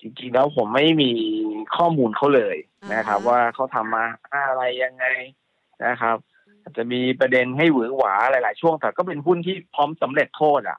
[0.00, 1.10] จริงๆแล้วผมไม่มี
[1.76, 2.56] ข้อมูลเขาเลย
[2.94, 4.04] นะครับ ว่าเขาทำมา
[4.48, 5.04] อะไรยังไง
[5.86, 6.16] นะครับ
[6.62, 10.78] อาจจะมีประเด็นให้หวือหวาหลาย ๆ ช่วงแต่ก็เป็นหุ้นที่พร้อมสำเร็จโทษอะ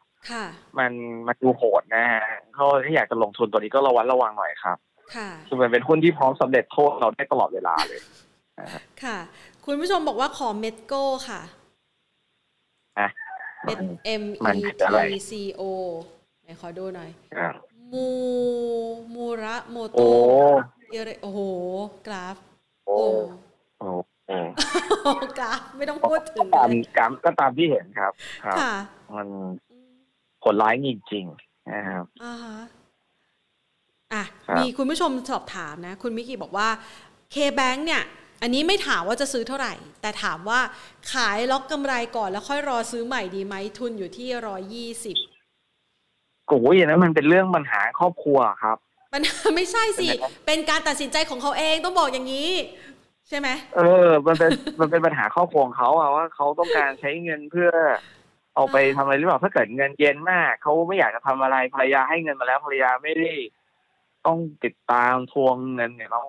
[0.78, 0.92] มัน
[1.28, 2.26] มันดูโหดนะฮะ
[2.56, 4.78] เขาถ้าอยากจะลงทุนตัวนี้ก็ระวัดระวังหน่อยครับ
[5.48, 8.02] คือมันเป็นหุ้นที่พร้อมสำเร็จโทษเราได้ตลอดเวลาเลย
[9.04, 9.18] ค่ะ
[9.66, 11.42] คุณผู้ชมบอกว่าขอเมดโก้ค่ะ
[13.64, 13.78] เม็ด
[14.22, 14.24] M
[14.58, 15.64] E T C O
[16.44, 17.10] ไหนขอดูหน่อย
[17.94, 18.08] มู
[19.16, 20.02] มูระโมโต
[21.22, 21.40] โอ้โห
[22.08, 22.38] กราฟ
[22.88, 23.00] โอ้
[23.80, 23.90] โอ้
[25.40, 28.12] กราฟไม่ต้องพูดถึงตามกราฟก็ตามที่เห็นครับ
[28.46, 28.58] ครับ
[29.16, 29.28] มัน
[30.44, 32.58] ผลร้ายจริงๆนะครับอ่าฮะ
[34.14, 34.24] อะ
[34.58, 36.68] มีคุณผู้ชมสอบถามนะ คุณมิกิบอกว่า
[37.34, 38.04] K-Bank เนี่ย
[38.42, 40.60] อันนี้ไม่ถามว่าจะซื้อเท่าไหร่ แต่ถามว่า
[41.14, 45.18] ขายล็อกกำไรก่อนแล้วค่อยรอซื้อใหม่ดีไหมทุนอยู่ที่ร้อยี่สิบ
[46.48, 48.78] โอ้ยอย่างนั้นมันเป็นเรื่องปัญหาครอบครัวครับ
[49.14, 49.22] มัน
[49.56, 50.08] ไม่ใช่สิ
[50.46, 52.52] เป็นการตัดสินใจของเขาเองต้องบอกอย่างนี้
[53.30, 57.70] ใช่ไหมเออ มันเป็นมันเป็นปัญหาครอบครัวของเขาอะว่าเขาต้องการใช้เงินเพื่อ
[58.56, 63.32] เอาไปทำอะไรหรือเปล่าถ้าเกิดเงินเย็นมากเขาไม่อยากจะทำอะไรภรรยาให้เงินมาแล้วภรรยาไม่ได้
[64.26, 66.22] ต้องติดตามทวงเงินเนี่ยเรา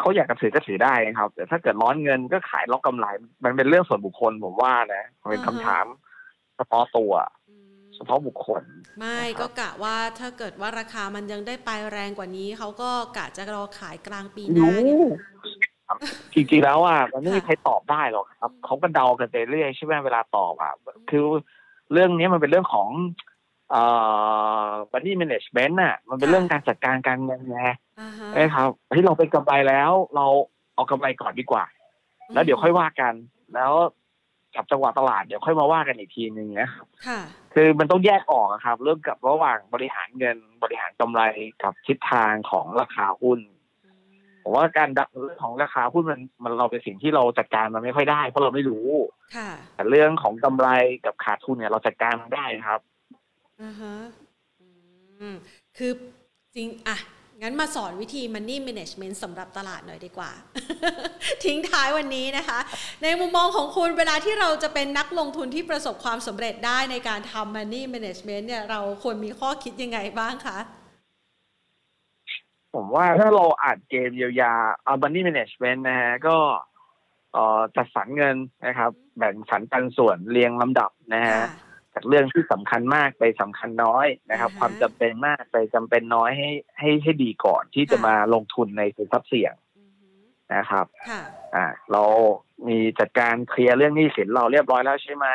[0.00, 3.06] เขาอยากจะถือก็ถือได้ครับ แต่ถ้าเกิดร้อนเงินก็ขายล็อกกำไร
[3.44, 5.86] มันเป็นเรื่องส่วนบุคคลผมว่านะเป็นคำถาม
[6.56, 7.12] เฉพาะตัว
[7.98, 8.62] เฉพาะบุคคล
[8.98, 14.70] ไม่ก็กะว่าถ้าเกิดว่าราคามันยังได้ไปแรงกว่านี้ เขาก็กะจะรอขายกลางปีหน้า
[16.34, 20.72] จริงๆแล้วอะมันไม่มีใครตอบได้หรอกครับเขาก็เดากันไปเรื่อยใช่ไหมเวลาตอบอะ
[21.10, 21.24] คือ
[21.92, 22.88] เรื่องนี้มันเป็นเรื่องของ
[23.70, 23.82] เอ่
[24.64, 27.62] อบัตตี้แมネจเมนต์น่ะ มันเป็นเรื่องการจัดการการเงินไง
[28.34, 30.26] ใช่ครับที่เราเป็นกำไรแล้ว เรา
[30.74, 31.64] เอากำไรก่อนดีกว่า
[32.34, 33.12] แล้วเดี๋ยวค่อยว่ากัน
[33.54, 33.72] แล้ว
[34.54, 36.70] กับจังหวะตลาดเดี๋ยวค่อยมาว่ากันอีกทีหนึ่งนะ
[37.06, 37.24] ครับ
[37.60, 41.22] คือมันต้องแยกออกครับ เรื่องกับระหว่างบริหารเงินบริหารกำไร
[41.62, 43.40] กับทิศทางของราคาหุ้น
[44.42, 48.88] ผมว่าการดักเรื่องของราคาหุ้นมันมันเราเป็นสิ่งที่เราจัดการมันไม่ค่อยได้ เพราะเราไม่รู้
[49.74, 50.68] แต่เรื่องของกำไร
[51.04, 52.80] กับขาดทุนเนี่ย เราจัดการมันได้ครับ
[53.62, 53.94] อ่าฮะ
[55.76, 55.92] คือ
[56.54, 56.96] จริงอะ
[57.42, 60.30] งั้นมาสอนวิธี Money Management สำหรับตลาดหน่อยดีกว่า
[61.44, 62.58] ทิ้งท้ายวันนี้นะคะ
[63.02, 70.58] ในมุมมองของคุณเวลาที่เราจะเป็นนักลงทุนที่ประสบความสำเร็จได้ในการทำ Money Management เนี่ยเราควรมีข้อคิดยังไงบ้างคะ
[72.74, 74.52] ผมว่าถ้าเราอ่านเกมเยียวยา
[74.84, 76.36] เอา Money Management นะฮะก็
[77.76, 78.36] จัดสรรเงิน
[78.66, 81.42] นะครับ แบ่งสรรปันส่วนเรียงลำดับนะฮะ
[81.98, 89.54] จากเรื่องที่สำคัญมากไปสำคัญน้อยนะครับ ความจำเป็นมากไปจำเป็นน้อยให้ให้ให้ดีก่อนที่จะมาลงทุนในสินทรัพย์เสี่ยง
[90.54, 90.86] นะครับ
[91.54, 92.04] อ่าเรา
[92.68, 95.28] มีจัดการเคลียร์เรื่องหนี้สินเราเรียบร้อยแล้วใช่ไหม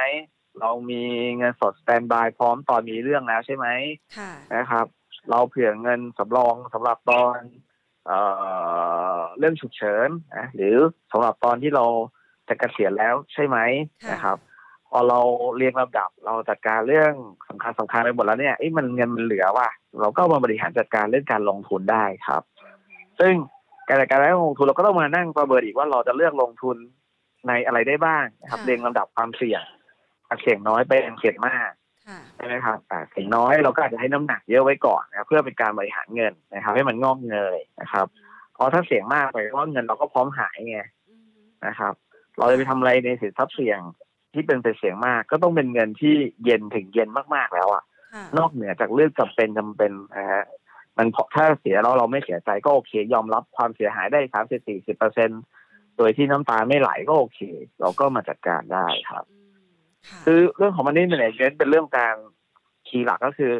[0.59, 1.03] เรามี
[1.37, 3.67] เงินสดสแตนบายพร้อมตอนมีเรื่องแล้วใช่ไหม
[4.55, 4.85] นะครับ
[5.29, 7.37] เราเผื่อเงินสำรองสำหรับตอน
[8.05, 8.19] เอ่
[9.17, 10.75] อเรื่องฉุกเฉินนะหรือ
[11.11, 11.85] สำหรับตอนที่เรา
[12.47, 13.57] จะเกษียณแล้วใช่ไหม
[14.11, 14.37] นะครับ
[14.95, 15.19] พอเรา
[15.57, 17.13] เรียงลำดับเราจัดการเรื่อง
[17.49, 19.69] สำคัญสำคัญไปหมดแล้วเนี่ยไอ้มันเงินมันเหลือว่ะ
[20.01, 22.41] เราก็มาบริหารจัดการเรื่องการลงทุนได้ครับ
[23.19, 23.33] ซึ่ง
[23.87, 26.77] การจัดการเรื่องลงทุนเราก็ต้องมานั่งประเมินอีกว่าเราจะเลือกลงทุน
[27.47, 29.61] ในอะไรได้บ้างนะครับเรียงลำดับความเสี่ยง
[30.41, 31.71] เสี่ยงน้อยไปเสี่ยงมาก
[32.37, 32.77] ใช่ไหมครับ
[33.11, 38.05] เสี่ยงน้อยเราก็อาจจะให้น้ำหนักเยอะไว้ก่อนนะเพื่อเป็นการบริหารเงินนะครับ ให้มันงอกเงยนะครับ
[38.53, 40.79] เพราะถ้าเสี่ยงมากไปเพราะเงินเราก็พร้อมหายไง
[41.67, 41.93] นะครับ
[42.37, 43.79] เราจะไปทำอะไรในสินทรัพย์เสี่ยง
[44.33, 46.15] ที่เป็นไปเสียงมาก ก็ต้องเป็นเงินที่
[46.45, 47.83] เย็นถึงเย็นมากๆแล้วอะ
[48.37, 50.43] นอกเหนือจากเรื่องจำเป็นจำเป็นนะฮะ
[50.97, 55.29] มันถ้าเสียแล้วเราไม่เสียใจก็โอเค ยอมรับความเสียหายได้สามสิบสี่สิบเปอร์เซ็น
[55.97, 57.39] โดยที่น้ำตาไม่ไหลก็โอเค
[57.79, 59.23] เราก็มาจัดการได้ครับ
[60.25, 61.17] คือเรื่องของมันนี่เนี่
[61.47, 62.15] ยเป็นเรื่องการ
[62.87, 63.51] คีย์หลักก็คือ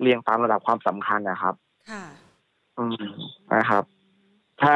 [0.00, 1.54] เรียงตามระดับความสำคัญนะครับ
[1.90, 2.04] ค่ะ
[2.78, 3.04] อืม
[3.54, 3.84] นะครับ
[4.62, 4.74] ถ้า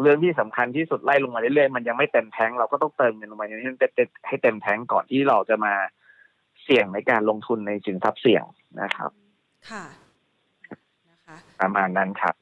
[0.00, 3.56] เรื่องที่สำคัญที่สุดไล่ลงมาเรื่อยๆมันยังไม่เต็มแท้งเราก็ต้องเติมเงินลงมาให้
[4.28, 5.74] ให้เต็มแท้งก่อนที่เราจะมา
[6.62, 8.44] เสี่ยงในการลงทุนในสินทรัพย์เสี่ยง
[8.82, 9.10] นะครับ
[9.70, 9.84] ค่ะ
[11.10, 12.34] นะคะประมาณนั้นครับ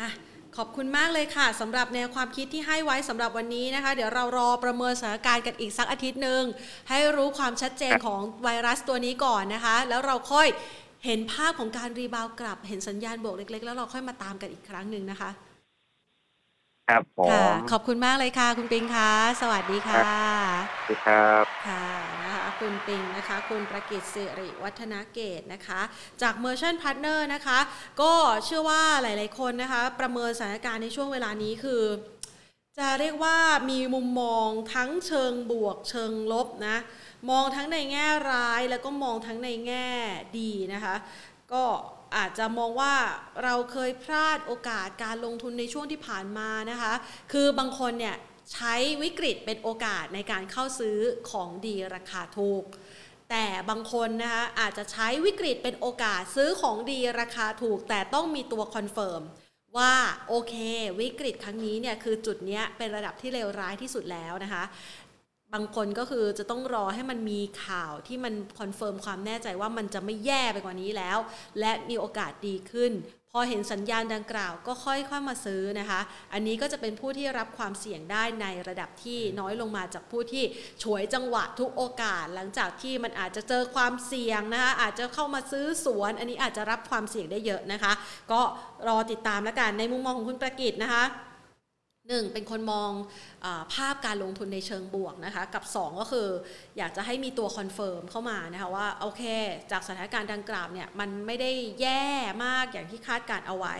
[0.00, 0.10] อะ
[0.56, 6.42] ขอบคุณมากเลยค่ะสำหรับแนวความคิดที่ให้ไว้สำหรับวันนี้นะคะ เดี๋ยวเรารอประเมินสถานการณ์กันอีกสักอาทิตย์หนึ่ง
[6.88, 10.48] ให้รู้ความชัดเจนของไวรัสตัวนี้ก่อนนะคะ แล้วเราค่อย
[11.06, 15.30] เห็นภาพของการรีบาวกลับ เห็นสัญญาณบวกเล็ก ๆ แล้วเราค่อยมาตามกันอีกครั้งหนึ่งนะคะ
[16.88, 17.20] ครับผ
[17.52, 21.88] มขอบคุณมากเลยค่ะ คุณปิงคะสวัสดีค่ะสวัสดีครับค่ะ
[22.22, 25.80] นะคะคุณปิงนะคะ คุณประกิตสิริวัฒนาเกตนะคะ
[26.22, 27.58] จาก Merchant Partner นะคะ
[28.00, 28.12] ก็
[28.44, 31.82] เชื่อว่าหลาย ๆ คนนะคะ ประเมินสถานการณ์ในช่วงเวลานี้คือ
[32.78, 33.38] จะเรียกว่า
[33.70, 36.76] มีมุมมองทั้งเชิงบวกเชิงลบนะ
[37.30, 39.88] มองทั้งในแง่ร้ายแล้วก็มองทั้งในแง่
[40.38, 40.94] ดีนะคะ
[41.52, 41.64] ก็
[42.16, 42.94] อาจจะมองว่า
[43.44, 46.92] เราเคยพลาดโอกาสการลงทุนในช่วงที่ผ่านมานะคะ
[47.32, 48.16] คือบางคนเนี่ย
[48.52, 50.98] ใช้วิกฤตเป็นโอกาสในการเข้าซื้อ
[51.30, 52.64] ของดีราคาถูก
[53.30, 59.22] แต่บางคนนะคะอาจจะใช้วิกฤตเป็นโอกาสซื้อของดีราคาถูก แต่ต้องมีตัว confirm
[59.78, 59.94] ว่า
[60.28, 60.54] โอเค
[61.00, 64.64] วิกฤตครั้งนี้เนี่ยคือจุดนี้เป็นระดับที่เลวร้ายที่สุดแล้วนะคะ
[65.54, 71.18] บางคนก็คือจะต้องรอให้มันมีข่าวที่มัน confirm ความแน่ใจว่ามันจะไม่แย่ไปกว่านี้แล้ว
[71.60, 72.92] และมีโอกาสดีขึ้น
[73.32, 76.00] พอเห็นสัญญาณดังกล่าวก็ค่อยๆามาซื้อนะคะ
[76.32, 80.44] อันนี้ก็จะเป็นผู้ที่รับความเสี่ยงได้ในระดับที่น้อยลงมาจากผู้ที่
[80.82, 87.92] ฉวยจังหวะทุกโอกาส หลังจากที่มันอาจจะเจอความเสี่ยงนะคะอาจจะเข้ามาซื้อสวน อันนี้อาจจะรับความเสี่ยงได้เยอะนะคะ
[88.32, 88.40] ก็
[88.88, 91.04] รอติดตามแล้วกันในมุมมองของคุณประกิตนะคะ
[92.08, 96.28] หนึ่งเป็นคนมองภาพการลงทุนในเชิงบวกนะคะกับ 2 ก็คือ
[96.78, 99.22] อยากจะให้มีตัว confirm เข้ามานะคะว่าโอเค
[99.70, 101.50] จากสถานการณ์ดังกล่าวเนี่ยมันไม่ได้
[101.80, 102.06] แย่
[102.44, 103.74] มากอย่างที่คาดการณ์เอาไว้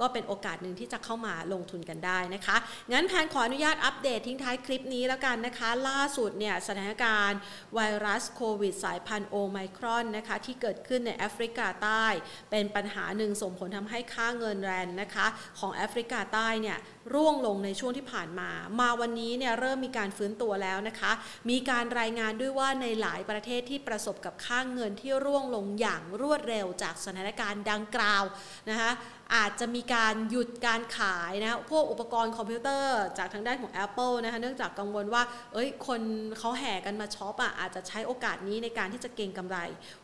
[0.00, 2.56] ก็เป็นโอกาสหนึ่งที่จะเข้ามาลงทุนกันได้นะคะ
[2.92, 7.38] งั้นแพนขออนุญาตอัปเดตทิ้งท้ายคลิปนี้แล้วกันนะคะ ล่าสุดเนี่ยสถานการณ์
[7.74, 12.06] ไวรัสโควิดสายพันธุ์โอไมครอนนะคะที่เกิดขึ้นในแอฟริกาใต้
[12.50, 15.26] เป็นปัญหาหนึ่งส่งผลทำให้ค่าเงินแรนนะคะ
[15.58, 16.78] ของแอฟริกาใต้เนี่ย
[17.12, 18.50] ร่วงลงในช่วงที่ผ่านมา
[18.80, 21.12] มาวันนี้เนี่ยเริ่มมีการฟื้นตัวแล้วนะคะ
[21.50, 28.24] มีการรายงานด้วยว่าในหลายประเทศที่ประสบกับค่างเงินที่ร่วงลงอย่างรวดเร็วจากสถานการณ์ดังกล่าว
[28.70, 28.90] นะคะ
[29.34, 35.22] อาจจะมีการหยุดการขายนะพวกอุปกรณ์คอมพิวเตอร์จากทางด้านของ Apple นะคะเนื่องจากกังวลว่า
[35.52, 36.00] เอ้ยคน
[36.38, 39.58] เขาแห่กันมาช็อปอะอาจจะใช้โอกาสนี้ในการที่จะเก็งกำไร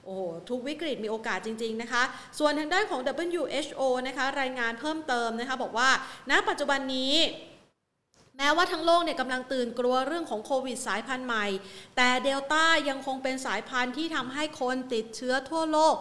[0.05, 0.17] โอ้
[0.49, 2.03] ทุกวิกฤตมีโอกาสจริง ๆ นะคะ
[2.39, 5.89] ส่วนทางด้านของ WHO นะคะรายงานเพิ่มเติมนะคะบอกว่า
[6.31, 7.15] ณปัจจุบันนี้
[8.43, 11.47] แม้ว่าทั้งโลกเนี่ยกำลังตื่นกลัวเรื่องของโควิดสายพันธุ์ใหม่
[11.97, 15.95] แต่เดลต้ายังคงเป็นสายพันธุ์ที่ทำให้คนติดเชื้อทั่วโลก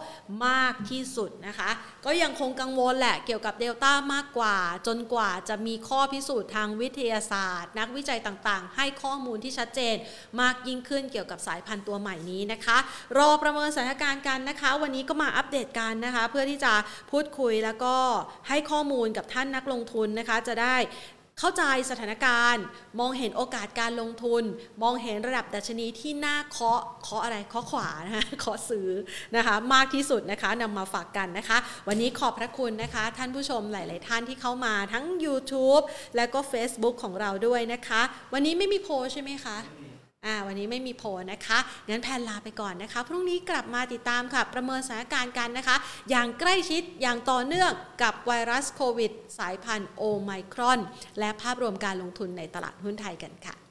[0.46, 1.70] มากที่สุดนะคะ
[2.04, 9.96] ก็ยังคงกังวลแหละเกี่ยวกับเดลต้ามากกว่า จนกว่าจะมีข้อพิสูจน์ทางวิทยาศาสตร์ นักวิจัยต่างๆ ให้ข้อมูลที่ชัดเจน
[10.40, 12.78] มากยิ่งขึ้นเกี่ยวกับสายพันธุ์ตัวใหม่นี้นะคะ
[13.18, 16.72] รอประเมินสถานการณ์กันนะคะ วันนี้ก็มาอัปเดตกันนะคะ เพื่อที่จะ
[17.10, 17.94] พูดคุยแล้วก็
[18.48, 20.76] ให้ข้อมูลกับท่านนักลงทุนนะคะ จะได้
[21.40, 22.64] เข้าใจสถานการณ์
[23.00, 24.42] มองเห็นโอกาสการลงทุน
[24.82, 28.88] มองเห็นระดับดัชนีที่น่าเคาะเคาะอะไรเคาะขวานะคะเคาะซื้อ
[29.36, 35.82] นะคะมากที่สุดนะคะนำมาฝากกันนะคะ วันนี้ขอบพระคุณนะคะ ท่านผู้ชมหลาย ๆ ท่านที่เข้ามาทั้ง YouTube
[36.16, 39.58] และก็ Facebook ของเราด้วยนะคะ วันนี้ไม่มีโพใช่ไหมคะ
[40.26, 41.02] อ่าวันนี้ไม่มีโพ
[41.32, 41.58] นะคะ
[41.88, 45.76] งั้นแพนลาไปก่อนนะคะ พรุ่งนี้กลับมาติดตามค่ะ ประเมินสถานการณ์กันนะคะ
[46.10, 47.70] อย่างใกล้ชิดอย่างต่อเนื่อง
[48.02, 50.80] กับไวรัสโควิด สายพันธุ์โอไมครอน
[51.18, 53.69] และภาพรวมการลงทุนในตลาดหุ้นไทยกันค่ะ